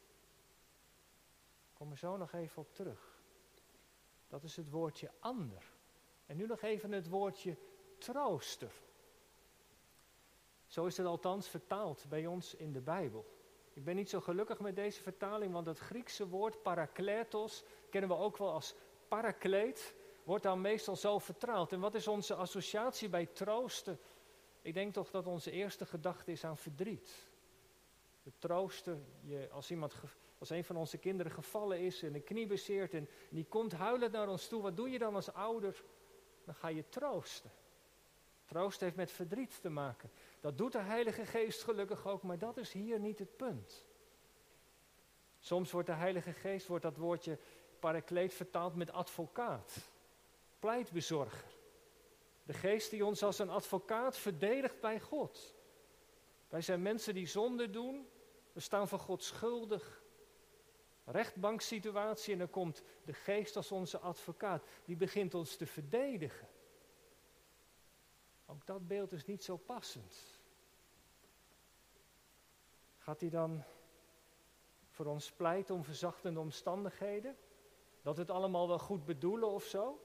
Ik 1.68 1.74
kom 1.74 1.92
er 1.92 1.98
zo 1.98 2.18
nog 2.18 2.34
even 2.34 2.62
op 2.62 2.74
terug. 2.74 3.22
Dat 4.28 4.44
is 4.44 4.56
het 4.56 4.70
woordje 4.70 5.12
ander. 5.20 5.72
En 6.26 6.38
nu 6.38 6.46
nog 6.46 6.62
even 6.62 6.92
het 6.92 7.10
woordje 7.10 7.58
trooster. 7.98 8.72
Zo 10.68 10.86
is 10.86 10.98
het 10.98 11.06
althans 11.06 11.50
vertaald 11.50 12.06
bij 12.10 12.28
ons 12.28 12.56
in 12.56 12.72
de 12.72 12.82
Bijbel. 12.82 13.26
Ik 13.74 13.84
ben 13.84 13.96
niet 13.96 14.10
zo 14.10 14.22
gelukkig 14.22 14.60
met 14.60 14.76
deze 14.76 15.02
vertaling, 15.02 15.54
want 15.54 15.66
het 15.66 15.80
Griekse 15.80 16.28
woord 16.28 16.62
parakletos 16.62 17.64
kennen 17.90 18.10
we 18.10 18.16
ook 18.16 18.38
wel 18.38 18.52
als 18.52 18.76
parakleet, 19.14 19.96
wordt 20.24 20.44
dan 20.44 20.62
meestal 20.62 20.96
zo 20.96 21.20
vertaald. 21.20 21.72
En 21.72 21.80
wat 21.80 21.96
is 21.96 22.08
onze 22.08 22.36
associatie 22.36 23.10
bij 23.10 23.26
troosten? 23.26 24.00
Ik 24.62 24.74
denk 24.74 24.94
toch 24.94 25.12
dat 25.12 25.28
onze 25.28 25.52
eerste 25.52 25.86
gedachte 25.86 26.32
is 26.32 26.44
aan 26.44 26.58
verdriet. 26.58 27.28
De 28.24 28.32
troosten, 28.38 29.06
je, 29.22 29.50
als, 29.52 29.72
iemand, 29.72 29.94
als 30.38 30.50
een 30.50 30.64
van 30.64 30.76
onze 30.76 30.98
kinderen 30.98 31.32
gevallen 31.32 31.80
is 31.80 32.04
en 32.04 32.16
een 32.16 32.24
knie 32.24 32.48
bezeert 32.48 32.94
en, 32.94 33.00
en 33.30 33.36
die 33.36 33.46
komt 33.46 33.72
huilend 33.72 34.12
naar 34.12 34.30
ons 34.30 34.48
toe, 34.48 34.62
wat 34.62 34.76
doe 34.76 34.90
je 34.90 35.00
dan 35.00 35.16
als 35.16 35.34
ouder? 35.34 35.84
Dan 36.46 36.56
ga 36.56 36.68
je 36.68 36.90
troosten. 36.90 37.52
Troost 38.46 38.80
heeft 38.80 38.96
met 38.96 39.12
verdriet 39.12 39.62
te 39.62 39.70
maken. 39.70 40.12
Dat 40.40 40.58
doet 40.58 40.72
de 40.72 40.82
Heilige 40.82 41.26
Geest 41.26 41.64
gelukkig 41.64 42.08
ook, 42.08 42.24
maar 42.24 42.38
dat 42.38 42.58
is 42.58 42.72
hier 42.72 43.00
niet 43.00 43.20
het 43.20 43.38
punt. 43.38 43.86
Soms 45.40 45.72
wordt 45.72 45.88
de 45.88 45.94
Heilige 45.94 46.34
Geest, 46.34 46.68
wordt 46.68 46.84
dat 46.84 46.98
woordje 46.98 47.38
parakleet 47.84 48.34
vertaald 48.34 48.76
met 48.76 48.92
advocaat, 48.92 49.78
pleitbezorger. 50.60 51.52
De 52.44 52.54
Geest 52.54 52.90
die 52.90 53.06
ons 53.06 53.24
als 53.24 53.40
een 53.40 53.50
advocaat 53.50 54.18
verdedigt 54.18 54.80
bij 54.80 55.00
God. 55.00 55.56
Wij 56.48 56.62
zijn 56.62 56.82
mensen 56.82 57.14
die 57.14 57.28
zonde 57.28 57.70
doen, 57.70 58.08
we 58.52 58.60
staan 58.60 58.88
van 58.88 59.00
God 59.00 59.24
schuldig. 59.24 60.02
Rechtbanksituatie 61.06 62.34
en 62.34 62.40
dan 62.40 62.50
komt 62.50 62.84
de 63.06 63.14
Geest 63.14 63.56
als 63.56 63.72
onze 63.72 63.98
advocaat, 63.98 64.64
die 64.86 64.96
begint 64.96 65.34
ons 65.34 65.56
te 65.56 65.66
verdedigen. 65.66 66.48
Ook 68.46 68.66
dat 68.66 68.88
beeld 68.88 69.12
is 69.12 69.26
niet 69.26 69.44
zo 69.44 69.58
passend. 69.58 70.18
Gaat 72.98 73.22
hij 73.22 73.30
dan 73.30 73.64
voor 74.90 75.06
ons 75.06 75.32
pleiten 75.32 75.76
om 75.76 75.84
verzachtende 75.84 76.40
omstandigheden? 76.40 77.38
Dat 78.04 78.18
het 78.18 78.30
allemaal 78.30 78.68
wel 78.68 78.80
goed 78.80 79.06
bedoelen 79.06 79.50
of 79.50 79.64
zo? 79.64 80.00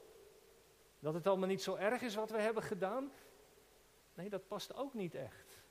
Dat 0.99 1.13
het 1.13 1.27
allemaal 1.27 1.47
niet 1.47 1.61
zo 1.61 1.75
erg 1.75 2.01
is 2.01 2.15
wat 2.15 2.29
we 2.29 2.41
hebben 2.41 2.63
gedaan? 2.63 3.11
Nee, 4.13 4.29
dat 4.29 4.47
past 4.47 4.75
ook 4.75 4.93
niet 4.93 5.15
echt. 5.15 5.63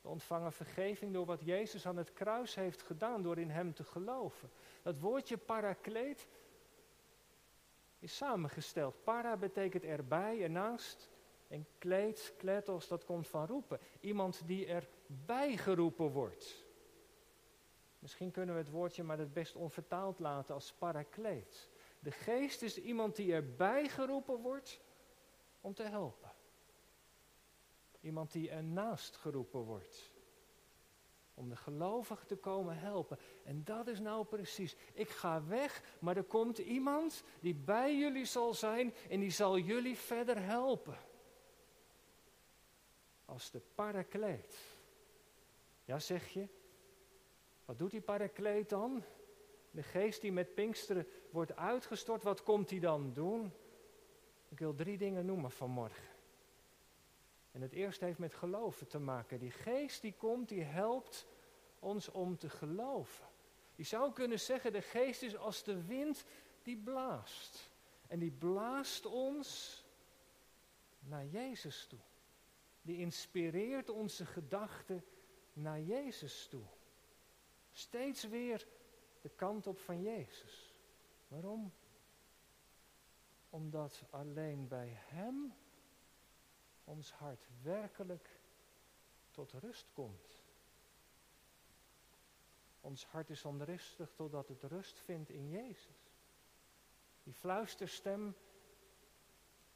We 0.00 0.08
ontvangen 0.08 0.52
vergeving 0.52 1.12
door 1.12 1.26
wat 1.26 1.40
Jezus 1.40 1.86
aan 1.86 1.96
het 1.96 2.12
kruis 2.12 2.54
heeft 2.54 2.82
gedaan, 2.82 3.22
door 3.22 3.38
in 3.38 3.50
Hem 3.50 3.74
te 3.74 3.84
geloven. 3.84 4.50
Dat 4.82 4.98
woordje 4.98 5.36
parakleet 5.36 6.28
is 7.98 8.16
samengesteld. 8.16 9.04
Para 9.04 9.36
betekent 9.36 9.84
erbij, 9.84 10.42
ernaast. 10.42 11.10
En 11.48 11.66
kleed, 11.78 12.34
kletos, 12.36 12.88
dat 12.88 13.04
komt 13.04 13.28
van 13.28 13.46
roepen. 13.46 13.78
Iemand 14.00 14.42
die 14.46 14.66
erbij 14.66 15.56
geroepen 15.56 16.10
wordt. 16.10 16.63
Misschien 18.04 18.30
kunnen 18.30 18.54
we 18.54 18.60
het 18.60 18.70
woordje 18.70 19.02
maar 19.02 19.18
het 19.18 19.32
best 19.32 19.54
onvertaald 19.54 20.18
laten 20.18 20.54
als 20.54 20.72
parakleet. 20.72 21.70
De 21.98 22.10
geest 22.10 22.62
is 22.62 22.78
iemand 22.78 23.16
die 23.16 23.32
erbij 23.32 23.88
geroepen 23.88 24.40
wordt 24.40 24.80
om 25.60 25.74
te 25.74 25.82
helpen. 25.82 26.32
Iemand 28.00 28.32
die 28.32 28.50
ernaast 28.50 29.16
geroepen 29.16 29.60
wordt. 29.60 30.12
Om 31.34 31.48
de 31.48 31.56
gelovigen 31.56 32.26
te 32.26 32.36
komen 32.36 32.78
helpen. 32.78 33.18
En 33.44 33.64
dat 33.64 33.86
is 33.86 34.00
nou 34.00 34.24
precies. 34.24 34.76
Ik 34.92 35.08
ga 35.08 35.46
weg, 35.46 35.82
maar 35.98 36.16
er 36.16 36.24
komt 36.24 36.58
iemand 36.58 37.22
die 37.40 37.54
bij 37.54 37.96
jullie 37.98 38.24
zal 38.24 38.54
zijn 38.54 38.94
en 39.08 39.20
die 39.20 39.30
zal 39.30 39.58
jullie 39.58 39.96
verder 39.96 40.42
helpen 40.42 40.98
als 43.24 43.50
de 43.50 43.60
parakleet. 43.74 44.58
Ja, 45.84 45.98
zeg 45.98 46.28
je? 46.28 46.48
Wat 47.64 47.78
doet 47.78 47.90
die 47.90 48.00
parakleet 48.00 48.68
dan? 48.68 49.04
De 49.70 49.82
geest 49.82 50.20
die 50.20 50.32
met 50.32 50.54
Pinksteren 50.54 51.06
wordt 51.30 51.56
uitgestort, 51.56 52.22
wat 52.22 52.42
komt 52.42 52.70
hij 52.70 52.78
dan 52.78 53.12
doen? 53.12 53.52
Ik 54.48 54.58
wil 54.58 54.74
drie 54.74 54.98
dingen 54.98 55.26
noemen 55.26 55.50
vanmorgen. 55.50 56.08
En 57.52 57.62
het 57.62 57.72
eerste 57.72 58.04
heeft 58.04 58.18
met 58.18 58.34
geloven 58.34 58.86
te 58.86 58.98
maken. 58.98 59.38
Die 59.38 59.50
geest 59.50 60.02
die 60.02 60.14
komt, 60.14 60.48
die 60.48 60.62
helpt 60.62 61.26
ons 61.78 62.10
om 62.10 62.36
te 62.36 62.48
geloven. 62.48 63.26
Je 63.74 63.82
zou 63.82 64.12
kunnen 64.12 64.40
zeggen, 64.40 64.72
de 64.72 64.82
geest 64.82 65.22
is 65.22 65.36
als 65.36 65.62
de 65.62 65.84
wind 65.84 66.24
die 66.62 66.76
blaast. 66.76 67.70
En 68.06 68.18
die 68.18 68.30
blaast 68.30 69.06
ons 69.06 69.82
naar 70.98 71.26
Jezus 71.26 71.86
toe. 71.86 71.98
Die 72.82 72.98
inspireert 72.98 73.90
onze 73.90 74.26
gedachten 74.26 75.04
naar 75.52 75.80
Jezus 75.80 76.46
toe. 76.46 76.64
Steeds 77.76 78.28
weer 78.28 78.66
de 79.20 79.28
kant 79.28 79.66
op 79.66 79.78
van 79.78 80.02
Jezus. 80.02 80.74
Waarom? 81.28 81.72
Omdat 83.50 84.04
alleen 84.10 84.68
bij 84.68 84.92
Hem 84.96 85.54
ons 86.84 87.12
hart 87.12 87.48
werkelijk 87.62 88.40
tot 89.30 89.52
rust 89.52 89.92
komt. 89.92 90.42
Ons 92.80 93.04
hart 93.04 93.30
is 93.30 93.44
onrustig 93.44 94.12
totdat 94.14 94.48
het 94.48 94.62
rust 94.62 94.98
vindt 94.98 95.30
in 95.30 95.50
Jezus. 95.50 96.12
Die 97.22 97.34
fluisterstem, 97.34 98.36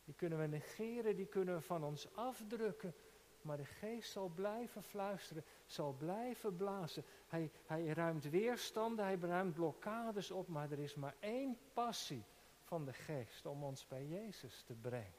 die 0.04 0.14
kunnen 0.14 0.38
we 0.38 0.46
negeren, 0.46 1.16
die 1.16 1.26
kunnen 1.26 1.54
we 1.54 1.60
van 1.60 1.84
ons 1.84 2.14
afdrukken. 2.14 2.94
Maar 3.42 3.56
de 3.56 3.64
geest 3.64 4.12
zal 4.12 4.28
blijven 4.28 4.82
fluisteren, 4.82 5.44
zal 5.72 5.92
blijven 5.92 6.56
blazen. 6.56 7.04
Hij, 7.26 7.50
hij 7.66 7.86
ruimt 7.86 8.24
weerstanden, 8.24 9.04
hij 9.04 9.18
ruimt 9.20 9.54
blokkades 9.54 10.30
op, 10.30 10.48
maar 10.48 10.70
er 10.70 10.78
is 10.78 10.94
maar 10.94 11.14
één 11.20 11.58
passie 11.72 12.24
van 12.62 12.84
de 12.84 12.92
geest 12.92 13.46
om 13.46 13.64
ons 13.64 13.86
bij 13.86 14.06
Jezus 14.06 14.62
te 14.62 14.74
brengen. 14.74 15.14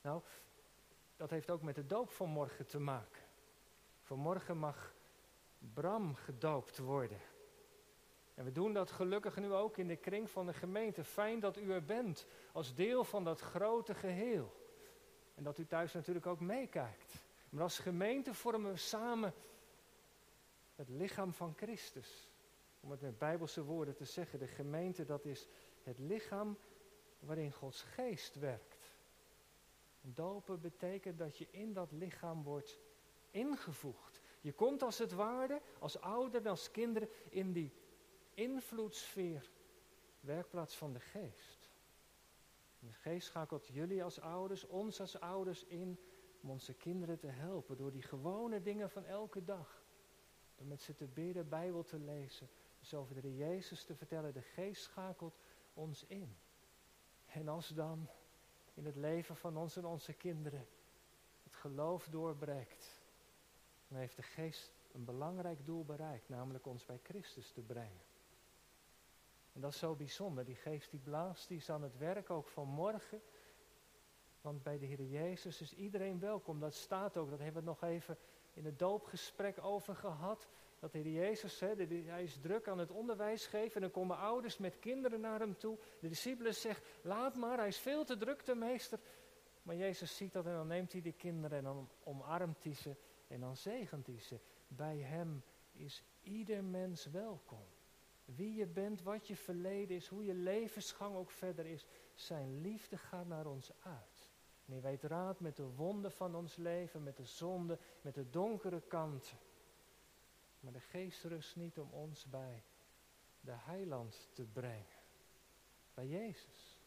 Nou, 0.00 0.22
dat 1.16 1.30
heeft 1.30 1.50
ook 1.50 1.62
met 1.62 1.74
de 1.74 1.86
doop 1.86 2.10
van 2.10 2.28
morgen 2.28 2.66
te 2.66 2.78
maken. 2.78 3.22
Vanmorgen 4.02 4.56
mag 4.56 4.94
Bram 5.74 6.14
gedoopt 6.14 6.78
worden. 6.78 7.20
En 8.34 8.44
we 8.44 8.52
doen 8.52 8.72
dat 8.72 8.90
gelukkig 8.90 9.36
nu 9.36 9.52
ook 9.52 9.76
in 9.76 9.88
de 9.88 9.96
kring 9.96 10.30
van 10.30 10.46
de 10.46 10.52
gemeente. 10.52 11.04
Fijn 11.04 11.40
dat 11.40 11.56
u 11.56 11.72
er 11.72 11.84
bent, 11.84 12.26
als 12.52 12.74
deel 12.74 13.04
van 13.04 13.24
dat 13.24 13.40
grote 13.40 13.94
geheel. 13.94 14.52
En 15.34 15.42
dat 15.42 15.58
u 15.58 15.66
thuis 15.66 15.92
natuurlijk 15.92 16.26
ook 16.26 16.40
meekijkt. 16.40 17.14
Maar 17.52 17.62
als 17.62 17.78
gemeente 17.78 18.34
vormen 18.34 18.70
we 18.70 18.76
samen 18.76 19.34
het 20.74 20.88
lichaam 20.88 21.32
van 21.32 21.54
Christus. 21.56 22.30
Om 22.80 22.90
het 22.90 23.00
met 23.00 23.18
bijbelse 23.18 23.64
woorden 23.64 23.94
te 23.94 24.04
zeggen, 24.04 24.38
de 24.38 24.46
gemeente 24.46 25.04
dat 25.04 25.24
is 25.24 25.46
het 25.82 25.98
lichaam 25.98 26.58
waarin 27.18 27.52
Gods 27.52 27.82
geest 27.82 28.34
werkt. 28.34 28.92
Dopen 30.00 30.60
betekent 30.60 31.18
dat 31.18 31.38
je 31.38 31.46
in 31.50 31.72
dat 31.72 31.92
lichaam 31.92 32.42
wordt 32.42 32.78
ingevoegd. 33.30 34.20
Je 34.40 34.52
komt 34.52 34.82
als 34.82 34.98
het 34.98 35.12
ware, 35.12 35.60
als 35.78 36.00
ouder 36.00 36.40
en 36.40 36.46
als 36.46 36.70
kinderen, 36.70 37.08
in 37.28 37.52
die 37.52 37.72
invloedssfeer, 38.34 39.50
werkplaats 40.20 40.76
van 40.76 40.92
de 40.92 41.00
geest. 41.00 41.70
de 42.78 42.92
geest 42.92 43.26
schakelt 43.26 43.66
jullie 43.66 44.04
als 44.04 44.20
ouders, 44.20 44.66
ons 44.66 45.00
als 45.00 45.20
ouders 45.20 45.64
in 45.64 45.98
om 46.42 46.50
onze 46.50 46.74
kinderen 46.74 47.18
te 47.18 47.26
helpen 47.26 47.76
door 47.76 47.92
die 47.92 48.02
gewone 48.02 48.62
dingen 48.62 48.90
van 48.90 49.04
elke 49.04 49.44
dag. 49.44 49.84
Door 50.56 50.66
met 50.66 50.82
ze 50.82 50.94
te 50.94 51.06
bidden, 51.06 51.48
Bijbel 51.48 51.82
te 51.82 51.98
lezen, 51.98 52.48
dus 52.78 52.94
over 52.94 53.20
de 53.20 53.36
Jezus 53.36 53.84
te 53.84 53.94
vertellen. 53.94 54.32
De 54.32 54.42
geest 54.42 54.82
schakelt 54.82 55.38
ons 55.74 56.04
in. 56.06 56.36
En 57.26 57.48
als 57.48 57.68
dan 57.68 58.08
in 58.74 58.84
het 58.84 58.96
leven 58.96 59.36
van 59.36 59.56
ons 59.56 59.76
en 59.76 59.84
onze 59.84 60.12
kinderen 60.12 60.66
het 61.42 61.54
geloof 61.54 62.08
doorbreekt, 62.08 63.00
dan 63.88 63.98
heeft 63.98 64.16
de 64.16 64.22
geest 64.22 64.72
een 64.92 65.04
belangrijk 65.04 65.66
doel 65.66 65.84
bereikt, 65.84 66.28
namelijk 66.28 66.66
ons 66.66 66.84
bij 66.84 67.00
Christus 67.02 67.50
te 67.50 67.60
brengen. 67.60 68.00
En 69.52 69.60
dat 69.60 69.72
is 69.72 69.78
zo 69.78 69.94
bijzonder. 69.94 70.44
Die 70.44 70.56
geest 70.56 70.90
die 70.90 71.00
blaast, 71.00 71.48
die 71.48 71.56
is 71.56 71.70
aan 71.70 71.82
het 71.82 71.98
werk 71.98 72.30
ook 72.30 72.48
vanmorgen. 72.48 73.22
Want 74.42 74.62
bij 74.62 74.78
de 74.78 74.86
Heer 74.86 75.02
Jezus 75.02 75.60
is 75.60 75.74
iedereen 75.74 76.18
welkom. 76.18 76.60
Dat 76.60 76.74
staat 76.74 77.16
ook, 77.16 77.30
dat 77.30 77.38
hebben 77.38 77.62
we 77.62 77.68
nog 77.68 77.82
even 77.82 78.18
in 78.54 78.64
het 78.64 78.78
doopgesprek 78.78 79.64
over 79.64 79.94
gehad. 79.94 80.48
Dat 80.78 80.92
de 80.92 80.98
Heer 80.98 81.12
Jezus, 81.12 81.60
hij 81.60 82.22
is 82.22 82.38
druk 82.40 82.68
aan 82.68 82.78
het 82.78 82.90
onderwijs 82.90 83.46
geven. 83.46 83.74
En 83.74 83.80
dan 83.80 83.90
komen 83.90 84.16
ouders 84.16 84.58
met 84.58 84.78
kinderen 84.78 85.20
naar 85.20 85.40
hem 85.40 85.56
toe. 85.56 85.78
De 86.00 86.08
discipelen 86.08 86.54
zeggen, 86.54 86.84
laat 87.02 87.36
maar, 87.36 87.58
hij 87.58 87.68
is 87.68 87.78
veel 87.78 88.04
te 88.04 88.16
druk, 88.16 88.44
de 88.44 88.54
meester. 88.54 88.98
Maar 89.62 89.76
Jezus 89.76 90.16
ziet 90.16 90.32
dat 90.32 90.46
en 90.46 90.52
dan 90.52 90.66
neemt 90.66 90.92
hij 90.92 91.00
die 91.00 91.12
kinderen 91.12 91.58
en 91.58 91.64
dan 91.64 91.88
omarmt 92.02 92.64
hij 92.64 92.74
ze. 92.74 92.96
En 93.28 93.40
dan 93.40 93.56
zegent 93.56 94.06
hij 94.06 94.20
ze. 94.20 94.40
Bij 94.68 94.98
hem 94.98 95.42
is 95.72 96.02
ieder 96.22 96.64
mens 96.64 97.06
welkom. 97.06 97.64
Wie 98.24 98.54
je 98.54 98.66
bent, 98.66 99.02
wat 99.02 99.26
je 99.26 99.36
verleden 99.36 99.96
is, 99.96 100.06
hoe 100.06 100.24
je 100.24 100.34
levensgang 100.34 101.16
ook 101.16 101.30
verder 101.30 101.66
is. 101.66 101.86
Zijn 102.14 102.60
liefde 102.60 102.96
gaat 102.96 103.26
naar 103.26 103.46
ons 103.46 103.72
uit. 103.82 104.11
Hij 104.64 104.80
weet 104.80 105.02
raad 105.02 105.40
met 105.40 105.56
de 105.56 105.74
wonden 105.74 106.12
van 106.12 106.34
ons 106.34 106.56
leven, 106.56 107.02
met 107.02 107.16
de 107.16 107.24
zonde, 107.24 107.78
met 108.00 108.14
de 108.14 108.30
donkere 108.30 108.80
kanten. 108.80 109.38
Maar 110.60 110.72
de 110.72 110.80
geest 110.80 111.24
rust 111.24 111.56
niet 111.56 111.78
om 111.78 111.90
ons 111.90 112.24
bij 112.24 112.62
de 113.40 113.54
heiland 113.54 114.28
te 114.32 114.44
brengen. 114.44 115.00
Bij 115.94 116.06
Jezus. 116.06 116.80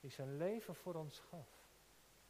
Die 0.00 0.10
zijn 0.10 0.36
leven 0.36 0.74
voor 0.74 0.94
ons 0.94 1.18
gaf. 1.18 1.48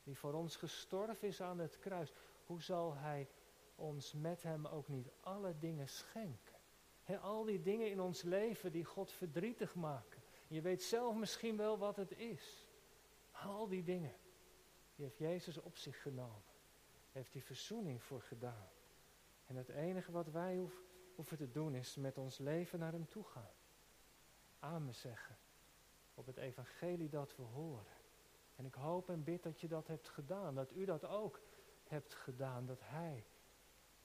Die 0.05 0.19
voor 0.19 0.33
ons 0.33 0.57
gestorven 0.57 1.29
is 1.29 1.41
aan 1.41 1.59
het 1.59 1.79
kruis. 1.79 2.13
Hoe 2.47 2.63
zal 2.63 2.95
hij 2.95 3.29
ons 3.75 4.13
met 4.13 4.43
hem 4.43 4.67
ook 4.67 4.89
niet 4.89 5.11
alle 5.21 5.59
dingen 5.59 5.89
schenken? 5.89 6.53
al 7.21 7.45
die 7.45 7.63
dingen 7.63 7.91
in 7.91 8.01
ons 8.01 8.23
leven 8.23 8.73
die 8.73 8.85
God 8.85 9.13
verdrietig 9.13 9.75
maken. 9.75 10.23
Je 10.49 10.61
weet 10.61 10.83
zelf 10.83 11.17
misschien 11.17 11.57
wel 11.57 11.79
wat 11.79 11.97
het 11.97 12.19
is. 12.19 12.67
Al 13.31 13.69
die 13.69 13.83
dingen. 13.83 14.15
Die 14.95 15.05
heeft 15.05 15.19
Jezus 15.19 15.59
op 15.59 15.77
zich 15.77 16.03
genomen. 16.03 16.43
Heeft 17.13 17.33
die 17.33 17.45
verzoening 17.45 18.03
voor 18.03 18.23
gedaan. 18.23 18.69
En 19.47 19.57
het 19.57 19.69
enige 19.69 20.13
wat 20.13 20.31
wij 20.31 20.69
hoeven 21.15 21.37
te 21.37 21.51
doen 21.51 21.75
is 21.75 21.97
met 21.97 22.19
ons 22.19 22.39
leven 22.39 22.79
naar 22.79 22.93
hem 22.93 23.09
toe 23.09 23.25
gaan. 23.25 23.51
Amen 24.59 24.95
zeggen. 24.95 25.37
Op 26.15 26.27
het 26.27 26.37
evangelie 26.37 27.09
dat 27.09 27.37
we 27.37 27.43
horen. 27.43 28.01
En 28.57 28.65
ik 28.65 28.75
hoop 28.75 29.09
en 29.09 29.25
bid 29.25 29.43
dat 29.43 29.61
je 29.61 29.69
dat 29.69 29.87
hebt 29.87 30.09
gedaan. 30.09 30.55
Dat 30.55 30.73
u 30.73 30.85
dat 30.85 31.05
ook 31.05 31.41
hebt 31.85 32.15
gedaan. 32.15 32.67
Dat 32.67 32.81
hij 32.83 33.25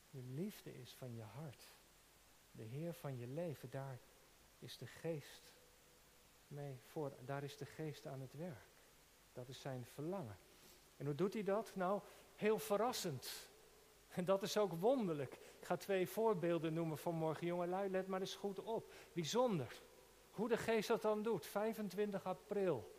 de 0.10 0.22
liefde 0.22 0.80
is 0.80 0.94
van 0.94 1.16
je 1.16 1.22
hart. 1.22 1.74
De 2.52 2.64
Heer 2.64 2.94
van 2.94 3.18
je 3.18 3.28
leven. 3.28 3.70
Daar 3.70 4.00
is 4.60 4.78
de 4.78 4.88
geest 4.88 5.54
mee 6.48 6.80
voor. 6.86 7.14
Daar 7.26 7.44
is 7.44 7.58
de 7.58 7.66
geest 7.66 8.06
aan 8.06 8.22
het 8.22 8.34
werk. 8.34 8.68
Dat 9.34 9.48
is 9.48 9.60
zijn 9.60 9.86
verlangen. 9.86 10.38
En 10.98 11.06
hoe 11.06 11.16
doet 11.16 11.34
hij 11.34 11.44
dat? 11.44 11.72
Nou, 11.76 12.02
heel 12.36 12.60
verrassend. 12.60 13.50
En 14.08 14.26
dat 14.26 14.42
is 14.42 14.58
ook 14.58 14.74
wonderlijk. 14.74 15.34
Ik 15.34 15.66
ga 15.66 15.76
twee 15.76 16.08
voorbeelden 16.08 16.74
noemen 16.74 16.98
van 16.98 17.16
morgen. 17.16 17.48
Jongelui, 17.48 17.90
let 17.90 18.08
maar 18.08 18.20
eens 18.20 18.36
goed 18.36 18.60
op. 18.60 18.94
Bijzonder. 19.14 19.82
Hoe 20.32 20.48
de 20.48 20.58
geest 20.58 20.88
dat 20.88 21.02
dan 21.02 21.22
doet. 21.22 21.46
25 21.46 22.26
april 22.26 22.96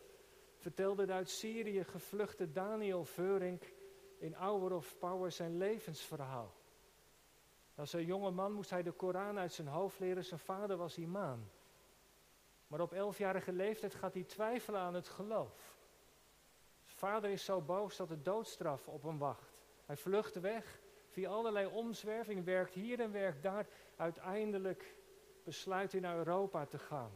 vertelde 0.57 1.07
de 1.07 1.13
uit 1.13 1.31
Syrië 1.31 1.85
gevluchte 1.85 2.51
Daniel 2.53 3.05
Veurink 3.05 3.73
in 4.19 4.33
Hour 4.33 4.73
of 4.73 4.99
Power 4.99 5.33
zijn 5.33 5.57
levensverhaal. 5.57 6.55
Als 7.75 7.93
een 7.93 8.05
jonge 8.05 8.31
man 8.31 8.53
moest 8.53 8.71
hij 8.71 8.83
de 8.83 8.93
Koran 8.93 9.39
uit 9.39 9.53
zijn 9.53 9.69
hoofd 9.69 9.99
leren. 9.99 10.25
Zijn 10.25 10.41
vader 10.41 10.77
was 10.77 10.99
imam. 10.99 11.51
Maar 12.67 12.81
op 12.81 12.93
elfjarige 12.93 13.53
leeftijd 13.53 13.95
gaat 13.95 14.15
hij 14.15 14.23
twijfelen 14.23 14.81
aan 14.81 14.95
het 14.95 15.09
geloof. 15.09 15.77
Vader 16.99 17.31
is 17.31 17.45
zo 17.45 17.61
boos 17.61 17.97
dat 17.97 18.09
de 18.09 18.23
doodstraf 18.23 18.89
op 18.89 19.03
hem 19.03 19.19
wacht. 19.19 19.53
Hij 19.87 19.97
vlucht 19.97 20.41
weg 20.41 20.81
via 21.09 21.31
allerlei 21.31 21.67
omzwerving, 21.67 22.45
werkt 22.45 22.75
hier 22.75 23.01
en 23.01 23.13
werkt 23.13 23.43
daar. 23.43 23.67
Uiteindelijk 23.97 24.97
besluit 25.45 25.93
hij 25.93 26.01
naar 26.01 26.17
Europa 26.17 26.67
te 26.67 26.79
gaan. 26.79 27.11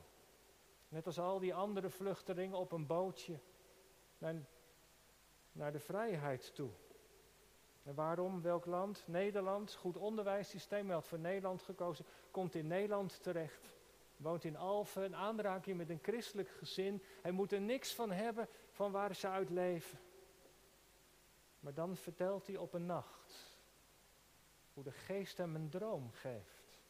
Net 0.88 1.06
als 1.06 1.18
al 1.18 1.38
die 1.38 1.54
andere 1.54 1.90
vluchtelingen 1.90 2.58
op 2.58 2.72
een 2.72 2.86
bootje 2.86 3.38
naar, 4.18 4.34
naar 5.52 5.72
de 5.72 5.80
vrijheid 5.80 6.54
toe. 6.54 6.70
En 7.82 7.94
waarom? 7.94 8.42
Welk 8.42 8.66
land? 8.66 9.02
Nederland. 9.06 9.74
Goed 9.74 9.96
onderwijssysteem. 9.96 10.86
Hij 10.86 10.94
had 10.94 11.06
voor 11.06 11.18
Nederland 11.18 11.62
gekozen. 11.62 12.04
Komt 12.30 12.54
in 12.54 12.66
Nederland 12.66 13.22
terecht. 13.22 13.74
Woont 14.16 14.44
in 14.44 14.56
Alphen. 14.56 15.04
Een 15.04 15.16
aanraking 15.16 15.76
met 15.76 15.90
een 15.90 16.02
christelijk 16.02 16.48
gezin. 16.48 17.02
Hij 17.22 17.30
moet 17.30 17.52
er 17.52 17.60
niks 17.60 17.94
van 17.94 18.10
hebben 18.10 18.48
van 18.72 18.92
waar 18.92 19.14
ze 19.14 19.28
uit 19.28 19.50
leven. 19.50 19.98
Maar 21.60 21.74
dan 21.74 21.96
vertelt 21.96 22.46
hij 22.46 22.56
op 22.56 22.72
een 22.72 22.86
nacht 22.86 23.56
hoe 24.72 24.84
de 24.84 24.92
geest 24.92 25.36
hem 25.36 25.54
een 25.54 25.68
droom 25.68 26.10
geeft. 26.12 26.80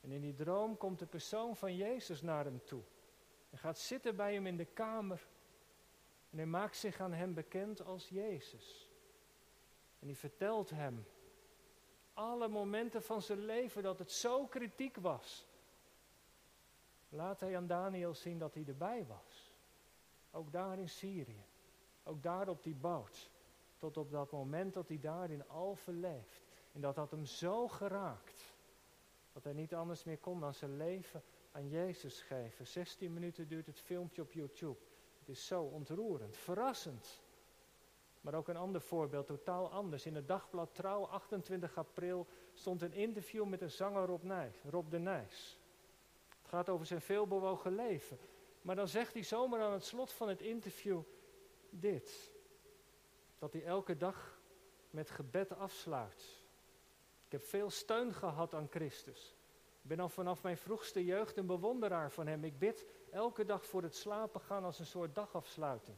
En 0.00 0.10
in 0.10 0.20
die 0.20 0.34
droom 0.34 0.76
komt 0.76 0.98
de 0.98 1.06
persoon 1.06 1.56
van 1.56 1.76
Jezus 1.76 2.22
naar 2.22 2.44
hem 2.44 2.64
toe. 2.64 2.82
En 3.50 3.58
gaat 3.58 3.78
zitten 3.78 4.16
bij 4.16 4.34
hem 4.34 4.46
in 4.46 4.56
de 4.56 4.64
kamer. 4.64 5.26
En 6.30 6.36
hij 6.36 6.46
maakt 6.46 6.76
zich 6.76 7.00
aan 7.00 7.12
hem 7.12 7.34
bekend 7.34 7.84
als 7.84 8.08
Jezus. 8.08 8.90
En 9.98 10.06
die 10.06 10.16
vertelt 10.16 10.70
hem 10.70 11.06
alle 12.12 12.48
momenten 12.48 13.02
van 13.02 13.22
zijn 13.22 13.44
leven 13.44 13.82
dat 13.82 13.98
het 13.98 14.10
zo 14.10 14.46
kritiek 14.46 14.96
was. 14.96 15.46
Laat 17.08 17.40
hij 17.40 17.56
aan 17.56 17.66
Daniel 17.66 18.14
zien 18.14 18.38
dat 18.38 18.54
hij 18.54 18.64
erbij 18.66 19.06
was. 19.06 19.33
Ook 20.34 20.52
daar 20.52 20.78
in 20.78 20.88
Syrië. 20.88 21.44
Ook 22.02 22.22
daar 22.22 22.48
op 22.48 22.62
die 22.62 22.74
boot. 22.74 23.30
Tot 23.78 23.96
op 23.96 24.10
dat 24.10 24.30
moment 24.30 24.74
dat 24.74 24.88
hij 24.88 24.98
daar 25.00 25.30
in 25.30 25.48
Alphen 25.48 26.00
leeft. 26.00 26.42
En 26.72 26.80
dat 26.80 26.96
had 26.96 27.10
hem 27.10 27.24
zo 27.24 27.68
geraakt. 27.68 28.54
Dat 29.32 29.44
hij 29.44 29.52
niet 29.52 29.74
anders 29.74 30.04
meer 30.04 30.18
kon 30.18 30.40
dan 30.40 30.54
zijn 30.54 30.76
leven 30.76 31.22
aan 31.52 31.68
Jezus 31.68 32.20
geven. 32.20 32.66
16 32.66 33.12
minuten 33.12 33.48
duurt 33.48 33.66
het 33.66 33.80
filmpje 33.80 34.22
op 34.22 34.32
YouTube. 34.32 34.78
Het 35.18 35.28
is 35.28 35.46
zo 35.46 35.62
ontroerend, 35.62 36.36
verrassend. 36.36 37.22
Maar 38.20 38.34
ook 38.34 38.48
een 38.48 38.56
ander 38.56 38.80
voorbeeld, 38.80 39.26
totaal 39.26 39.70
anders. 39.70 40.06
In 40.06 40.14
het 40.14 40.28
dagblad 40.28 40.74
Trouw, 40.74 41.06
28 41.06 41.78
april, 41.78 42.26
stond 42.52 42.82
een 42.82 42.92
interview 42.92 43.44
met 43.44 43.60
een 43.60 43.70
zanger 43.70 44.06
Rob, 44.06 44.22
Nijs, 44.22 44.62
Rob 44.70 44.90
de 44.90 44.98
Nijs. 44.98 45.58
Het 46.28 46.48
gaat 46.48 46.68
over 46.68 46.86
zijn 46.86 47.00
veelbewogen 47.00 47.74
leven. 47.74 48.18
Maar 48.64 48.76
dan 48.76 48.88
zegt 48.88 49.12
hij 49.12 49.22
zomaar 49.22 49.60
aan 49.60 49.72
het 49.72 49.84
slot 49.84 50.12
van 50.12 50.28
het 50.28 50.40
interview 50.40 51.00
dit. 51.70 52.32
Dat 53.38 53.52
hij 53.52 53.64
elke 53.64 53.96
dag 53.96 54.40
met 54.90 55.10
gebed 55.10 55.56
afsluit. 55.56 56.42
Ik 57.24 57.32
heb 57.32 57.42
veel 57.42 57.70
steun 57.70 58.14
gehad 58.14 58.54
aan 58.54 58.68
Christus. 58.70 59.36
Ik 59.82 59.88
ben 59.88 60.00
al 60.00 60.08
vanaf 60.08 60.42
mijn 60.42 60.56
vroegste 60.56 61.04
jeugd 61.04 61.36
een 61.36 61.46
bewonderaar 61.46 62.12
van 62.12 62.26
hem. 62.26 62.44
Ik 62.44 62.58
bid 62.58 62.84
elke 63.10 63.44
dag 63.44 63.66
voor 63.66 63.82
het 63.82 63.96
slapen 63.96 64.40
gaan 64.40 64.64
als 64.64 64.78
een 64.78 64.86
soort 64.86 65.14
dagafsluiting. 65.14 65.96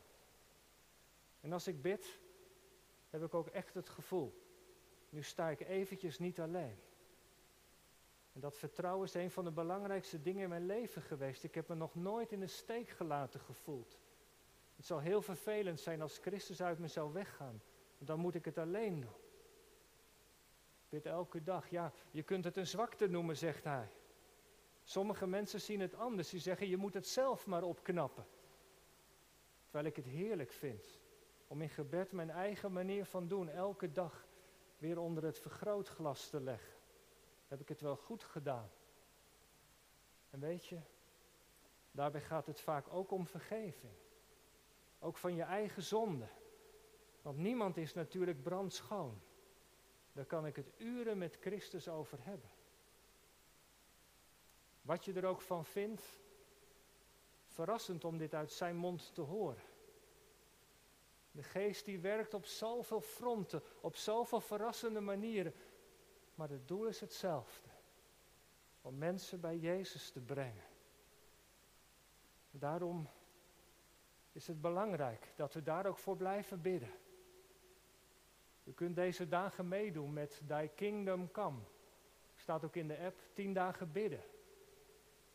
En 1.41 1.53
als 1.53 1.67
ik 1.67 1.83
bid, 1.83 2.21
heb 3.11 3.23
ik 3.23 3.35
ook 3.35 3.49
echt 3.49 3.75
het 3.75 3.89
gevoel, 3.89 4.43
nu 5.09 5.23
sta 5.23 5.51
ik 5.51 5.61
eventjes 5.61 6.19
niet 6.19 6.41
alleen. 6.41 6.79
En 8.37 8.43
dat 8.43 8.59
vertrouwen 8.59 9.07
is 9.07 9.15
een 9.15 9.31
van 9.31 9.45
de 9.45 9.51
belangrijkste 9.51 10.23
dingen 10.23 10.43
in 10.43 10.49
mijn 10.49 10.67
leven 10.67 11.03
geweest. 11.03 11.45
Ik 11.45 11.55
heb 11.55 11.69
me 11.69 11.75
nog 11.75 11.95
nooit 11.95 12.33
in 12.33 12.41
de 12.41 12.47
steek 12.47 12.89
gelaten 12.89 13.41
gevoeld. 13.41 13.99
Het 14.77 14.87
zal 14.87 14.99
heel 14.99 15.23
vervelend 15.23 15.81
zijn 15.81 16.03
als 16.03 16.19
Christus 16.19 16.63
uit 16.63 16.79
me 16.79 16.89
zou 16.89 17.13
weggaan. 17.13 17.63
Dan 17.99 18.19
moet 18.19 18.35
ik 18.35 18.45
het 18.45 18.59
alleen 18.59 19.01
doen. 19.01 19.15
Ik 20.89 21.05
elke 21.05 21.43
dag. 21.43 21.69
Ja, 21.69 21.93
je 22.11 22.23
kunt 22.23 22.45
het 22.45 22.57
een 22.57 22.67
zwakte 22.67 23.07
noemen, 23.07 23.37
zegt 23.37 23.65
hij. 23.65 23.89
Sommige 24.85 25.27
mensen 25.27 25.61
zien 25.61 25.81
het 25.81 25.95
anders. 25.95 26.29
Die 26.29 26.41
zeggen, 26.41 26.69
je 26.69 26.77
moet 26.77 26.95
het 26.95 27.07
zelf 27.07 27.47
maar 27.47 27.63
opknappen. 27.63 28.27
Terwijl 29.65 29.87
ik 29.87 29.97
het 29.97 30.07
heerlijk 30.07 30.53
vind 30.53 31.01
om 31.47 31.63
in 31.63 31.69
gebed 31.69 32.13
mijn 32.13 32.31
eigen 32.31 32.73
manier 32.73 33.05
van 33.05 33.29
doen 33.29 33.49
elke 33.49 33.93
dag 33.93 34.27
weer 34.79 34.99
onder 34.99 35.25
het 35.25 35.39
vergrootglas 35.39 36.29
te 36.29 36.41
leggen. 36.41 36.76
Heb 37.49 37.61
ik 37.61 37.69
het 37.69 37.81
wel 37.81 37.97
goed 37.97 38.23
gedaan? 38.25 38.71
En 40.31 40.41
weet 40.41 40.67
je, 40.67 40.81
daarbij 41.91 42.21
gaat 42.21 42.47
het 42.47 42.61
vaak 42.61 42.93
ook 42.93 43.11
om 43.11 43.27
vergeving. 43.27 43.93
Ook 44.99 45.17
van 45.17 45.35
je 45.35 45.43
eigen 45.43 45.83
zonde. 45.83 46.29
Want 47.23 47.39
niemand 47.39 47.77
is 47.77 47.95
natuurlijk 47.95 48.43
brandschoon. 48.43 49.21
Daar 50.13 50.25
kan 50.25 50.47
ik 50.47 50.57
het 50.57 50.71
uren 50.77 51.19
met 51.19 51.37
Christus 51.41 51.89
over 51.89 52.19
hebben. 52.21 52.51
Wat 54.83 55.05
je 55.05 55.13
er 55.13 55.25
ook 55.25 55.41
van 55.41 55.65
vindt, 55.65 56.03
verrassend 57.47 58.05
om 58.05 58.19
dit 58.19 58.35
uit 58.35 58.53
zijn 58.53 58.77
mond 58.77 59.15
te 59.15 59.21
horen. 59.21 59.63
De 61.31 61.43
geest 61.43 61.85
die 61.85 61.99
werkt 61.99 62.35
op 62.35 62.45
zoveel 62.45 63.01
fronten, 63.01 63.63
op 63.81 63.97
zoveel 63.97 64.41
verrassende 64.41 65.01
manieren. 65.01 65.55
Maar 66.37 66.49
het 66.49 66.69
doel 66.69 66.87
is 66.87 67.01
hetzelfde. 67.01 67.69
Om 68.83 68.99
mensen 68.99 69.41
bij 69.41 69.57
Jezus 69.57 70.11
te 70.11 70.21
brengen. 70.21 70.65
Daarom 72.51 73.09
is 74.33 74.47
het 74.47 74.61
belangrijk 74.61 75.33
dat 75.37 75.53
we 75.53 75.63
daar 75.63 75.87
ook 75.87 75.99
voor 75.99 76.17
blijven 76.17 76.61
bidden. 76.61 76.93
U 78.65 78.73
kunt 78.73 78.97
deze 78.97 79.29
dagen 79.29 79.69
meedoen 79.69 80.13
met 80.13 80.43
Thy 80.47 80.69
Kingdom 80.75 81.31
Come. 81.31 81.61
Staat 82.37 82.65
ook 82.65 82.77
in 82.77 82.89
de 82.89 82.99
app, 82.99 83.21
tien 83.33 83.53
dagen 83.53 83.93
bidden. 83.93 84.23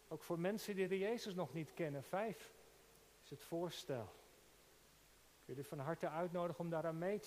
Ook 0.07 0.23
voor 0.23 0.39
mensen 0.39 0.75
die 0.75 0.87
de 0.87 0.97
Jezus 0.97 1.33
nog 1.33 1.53
niet 1.53 1.73
kennen. 1.73 2.03
Vijf 2.03 2.53
is 3.23 3.29
het 3.29 3.43
voorstel. 3.43 4.13
Ik 5.39 5.45
wil 5.45 5.57
u 5.57 5.63
van 5.63 5.79
harte 5.79 6.09
uitnodigen 6.09 6.63
om 6.63 6.69
daaraan 6.69 6.97
mee 6.97 7.19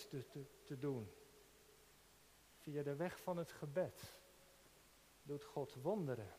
te, 0.63 0.79
doen. 0.79 1.11
Via 2.65 2.83
de 2.83 2.97
weg 2.97 3.21
van 3.21 3.37
het 3.37 3.53
gebed 3.53 4.15
doet 5.23 5.45
God 5.45 5.75
wonderen. 5.75 6.33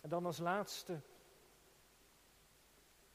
En 0.00 0.08
dan 0.08 0.26
als 0.26 0.38
laatste. 0.38 0.92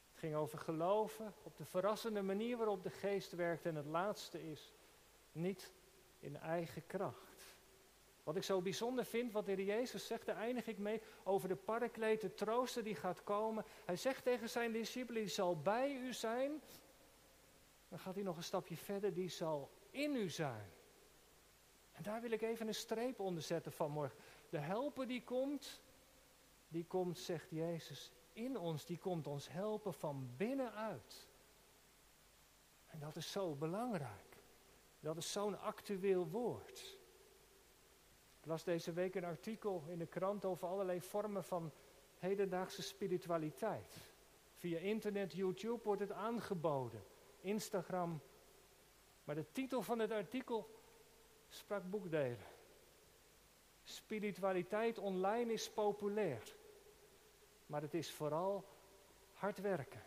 Het 0.10 0.20
ging 0.20 0.36
over 0.36 0.60
geloven 0.60 1.34
op 1.44 1.58
de 1.58 1.66
verrassende 1.66 2.22
manier 2.22 2.58
waarop 2.58 2.84
de 2.84 2.90
geest 2.90 3.32
werkt. 3.32 3.66
En 3.66 3.76
het 3.76 3.86
laatste 3.86 4.50
is 4.50 4.74
niet 5.32 5.74
in 6.20 6.38
eigen 6.38 6.86
kracht. 6.86 7.56
Wat 8.24 8.36
ik 8.36 8.44
zo 8.44 8.62
bijzonder 8.62 9.06
vind, 9.06 9.32
wat 9.32 9.46
de 9.46 9.52
Heer 9.52 9.66
Jezus 9.66 10.08
zegt, 10.08 10.26
daar 10.26 10.36
eindig 10.36 10.68
ik 10.68 10.78
mee, 10.78 11.02
over 11.24 11.48
de 11.48 11.56
parakleet, 11.56 12.22
de 12.22 12.34
trooster 12.34 12.84
die 12.84 12.96
gaat 12.96 13.24
komen. 13.24 13.66
Hij 13.86 13.96
zegt 13.96 14.24
tegen 14.24 14.50
zijn 14.50 14.72
discipelen, 14.72 15.22
die 15.22 15.32
zal 15.32 15.62
bij 15.62 15.96
u 15.96 16.14
zijn. 16.14 16.62
Dan 17.90 18.00
gaat 18.00 18.16
hij 18.16 18.24
nog 18.24 18.38
een 18.38 18.44
stapje 18.44 18.78
verder, 18.78 19.14
die 19.14 19.30
zal 19.30 19.72
in 19.90 20.16
u 20.16 20.30
zijn. 20.30 20.72
En 21.98 22.04
daar 22.04 22.22
wil 22.22 22.32
ik 22.32 22.42
even 22.42 22.68
een 22.68 22.76
streep 22.76 23.20
onder 23.20 23.44
zetten 23.44 23.72
vanmorgen. 23.72 24.18
De 24.50 24.58
helper 24.58 25.08
die 25.08 25.24
komt, 25.24 25.82
die 26.68 26.86
komt, 26.86 27.18
zegt 27.18 27.50
Jezus, 27.50 28.12
in 28.34 28.58
ons. 28.58 28.86
Die 28.86 28.98
komt 28.98 29.28
ons 29.28 29.50
helpen 29.50 29.94
van 29.94 30.30
binnenuit. 30.38 31.28
En 32.88 33.00
dat 33.00 33.16
is 33.16 33.32
zo 33.32 33.56
belangrijk. 33.56 34.38
Dat 35.00 35.18
is 35.18 35.32
zo'n 35.32 35.60
actueel 35.60 36.28
woord. 36.28 36.98
Ik 38.40 38.46
las 38.46 38.64
deze 38.64 38.92
week 38.94 39.16
een 39.16 39.26
artikel 39.26 39.84
in 39.88 39.98
de 39.98 40.06
krant 40.06 40.46
over 40.46 40.68
allerlei 40.68 41.02
vormen 41.02 41.44
van 41.44 41.72
hedendaagse 42.18 42.82
spiritualiteit. 42.82 43.96
Via 44.54 44.80
internet, 44.80 45.34
YouTube 45.34 45.84
wordt 45.84 46.02
het 46.02 46.12
aangeboden. 46.12 47.04
Instagram. 47.40 48.22
Maar 49.24 49.36
de 49.36 49.52
titel 49.52 49.82
van 49.82 50.00
het 50.00 50.12
artikel 50.12 50.77
sprak 51.50 51.90
boekdelen. 51.90 52.46
Spiritualiteit 53.84 54.98
online 54.98 55.54
is 55.54 55.70
populair. 55.70 56.56
Maar 57.66 57.82
het 57.82 57.94
is 57.94 58.12
vooral 58.12 58.66
hard 59.34 59.62
werken. 59.62 60.04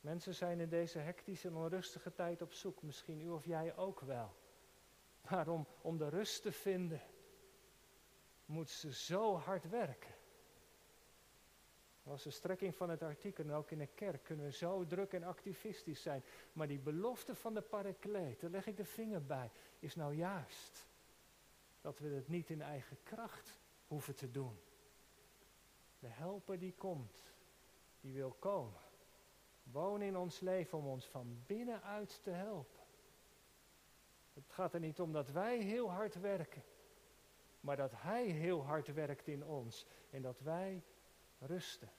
Mensen 0.00 0.34
zijn 0.34 0.60
in 0.60 0.68
deze 0.68 0.98
hectische 0.98 1.48
en 1.48 1.54
onrustige 1.54 2.14
tijd 2.14 2.42
op 2.42 2.52
zoek. 2.52 2.82
Misschien 2.82 3.20
u 3.20 3.28
of 3.28 3.44
jij 3.44 3.76
ook 3.76 4.00
wel. 4.00 4.34
Maar 5.28 5.48
om, 5.48 5.66
om 5.80 5.98
de 5.98 6.08
rust 6.08 6.42
te 6.42 6.52
vinden, 6.52 7.00
moet 8.44 8.70
ze 8.70 8.94
zo 8.94 9.36
hard 9.36 9.68
werken. 9.68 10.14
Dat 12.02 12.12
was 12.12 12.22
de 12.22 12.30
strekking 12.30 12.74
van 12.74 12.90
het 12.90 13.02
artikel. 13.02 13.44
En 13.44 13.52
ook 13.52 13.70
in 13.70 13.78
de 13.78 13.86
kerk 13.86 14.24
kunnen 14.24 14.44
we 14.44 14.52
zo 14.52 14.86
druk 14.86 15.12
en 15.12 15.22
activistisch 15.22 16.02
zijn. 16.02 16.22
Maar 16.52 16.68
die 16.68 16.78
belofte 16.78 17.34
van 17.34 17.54
de 17.54 17.60
parakleet, 17.60 18.40
daar 18.40 18.50
leg 18.50 18.66
ik 18.66 18.76
de 18.76 18.84
vinger 18.84 19.24
bij, 19.24 19.50
is 19.78 19.94
nou 19.94 20.14
juist 20.14 20.86
dat 21.80 21.98
we 21.98 22.08
het 22.08 22.28
niet 22.28 22.50
in 22.50 22.62
eigen 22.62 22.96
kracht 23.02 23.60
hoeven 23.86 24.14
te 24.14 24.30
doen. 24.30 24.58
De 25.98 26.08
helper 26.08 26.58
die 26.58 26.74
komt, 26.74 27.32
die 28.00 28.12
wil 28.12 28.36
komen. 28.38 28.80
Woon 29.62 30.02
in 30.02 30.16
ons 30.16 30.40
leven 30.40 30.78
om 30.78 30.86
ons 30.86 31.06
van 31.06 31.42
binnenuit 31.46 32.22
te 32.22 32.30
helpen. 32.30 32.80
Het 34.32 34.44
gaat 34.48 34.74
er 34.74 34.80
niet 34.80 35.00
om 35.00 35.12
dat 35.12 35.30
wij 35.30 35.58
heel 35.58 35.90
hard 35.90 36.20
werken, 36.20 36.62
maar 37.60 37.76
dat 37.76 37.92
Hij 37.94 38.26
heel 38.26 38.64
hard 38.64 38.94
werkt 38.94 39.26
in 39.26 39.44
ons 39.44 39.86
en 40.10 40.22
dat 40.22 40.40
wij 40.40 40.82
rusten 41.46 41.90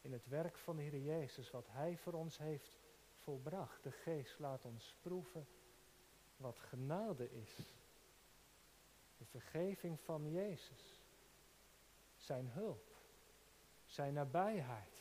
in 0.00 0.12
het 0.12 0.26
werk 0.26 0.58
van 0.58 0.76
de 0.76 0.82
Heer 0.82 1.00
Jezus, 1.00 1.50
wat 1.50 1.66
Hij 1.68 1.96
voor 1.96 2.12
ons 2.12 2.38
heeft 2.38 2.78
volbracht. 3.22 3.82
De 3.82 3.90
Geest 3.90 4.38
laat 4.38 4.64
ons 4.64 4.96
proeven 5.00 5.46
wat 6.36 6.58
genade 6.58 7.30
is. 7.32 7.56
De 9.18 9.24
vergeving 9.24 10.00
van 10.00 10.30
Jezus. 10.30 11.02
Zijn 12.16 12.48
hulp. 12.48 12.96
Zijn 13.84 14.14
nabijheid. 14.14 14.94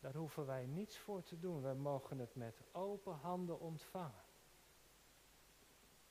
Daar 0.00 0.14
hoeven 0.14 0.46
wij 0.46 0.66
niets 0.66 0.98
voor 0.98 1.22
te 1.22 1.38
doen. 1.38 1.62
Wij 1.62 1.74
mogen 1.74 2.18
het 2.18 2.34
met 2.34 2.60
open 2.72 3.14
handen 3.14 3.60
ontvangen. 3.60 4.24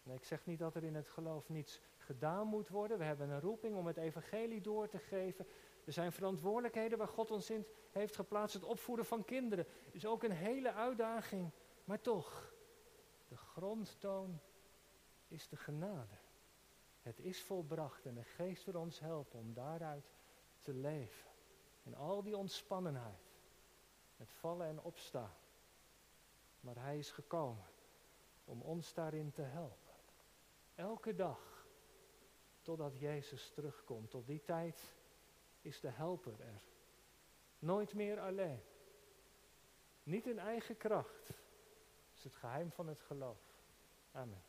ik 0.04 0.24
zeg 0.24 0.46
niet 0.46 0.60
dat 0.60 0.76
er 0.76 0.84
in 0.84 0.96
het 0.96 1.08
geloof 1.08 1.50
niets 1.50 1.82
gedaan 1.98 2.48
moet 2.48 2.70
worden. 2.70 2.98
We 2.98 3.04
hebben 3.04 3.30
een 3.30 3.40
roeping 3.40 3.76
om 3.76 3.88
het 3.88 3.98
evangelie 3.98 4.62
door 4.62 4.88
te 4.88 5.00
geven. 5.00 5.48
Er 5.86 5.94
zijn 5.94 6.12
verantwoordelijkheden 6.12 6.98
waar 6.98 7.08
God 7.08 7.32
ons 7.32 7.50
in 7.50 7.66
heeft 7.92 8.16
geplaatst. 8.16 8.54
Het 8.54 8.64
opvoeden 8.64 9.06
van 9.06 9.26
kinderen 9.26 9.68
is 9.92 10.06
ook 10.06 10.24
een 10.24 10.32
hele 10.32 10.74
uitdaging. 10.74 11.52
Maar 11.84 12.02
toch, 12.02 12.54
de 13.28 13.38
grondtoon 13.38 14.40
is 15.28 15.48
de 15.48 15.56
genade. 15.56 16.16
Het 17.02 17.20
is 17.20 17.44
volbracht 17.44 18.06
en 18.06 18.16
de 18.16 18.24
geest 18.24 18.66
wil 18.66 18.82
ons 18.82 19.00
helpen 19.00 19.40
om 19.40 19.54
daaruit 19.54 20.14
te 20.62 20.74
leven. 20.74 21.32
In 21.84 21.96
al 21.96 22.24
die 22.24 22.38
ontspannenheid. 22.38 23.34
Met 24.18 24.32
vallen 24.32 24.68
en 24.68 24.82
opstaan. 24.82 25.36
Maar 26.60 26.76
Hij 26.76 26.98
is 26.98 27.12
gekomen 27.12 27.66
om 28.46 28.62
ons 28.62 28.94
daarin 28.94 29.32
te 29.32 29.42
helpen. 29.42 29.94
Elke 30.76 31.16
dag, 31.16 31.68
totdat 32.62 33.00
Jezus 33.00 33.50
terugkomt. 33.50 34.10
Tot 34.10 34.28
die 34.28 34.44
tijd 34.44 34.96
is 35.66 35.80
de 35.80 35.90
helper 35.90 36.40
er. 36.40 36.62
Nooit 37.60 37.94
meer 37.94 38.20
alleen. 38.20 38.62
Niet 40.04 40.28
in 40.28 40.40
eigen 40.40 40.78
kracht. 40.78 41.34
Is 42.14 42.24
het 42.24 42.36
geheim 42.36 42.72
van 42.72 42.88
het 42.88 43.00
geloof. 43.00 43.40
Amen. 44.12 44.44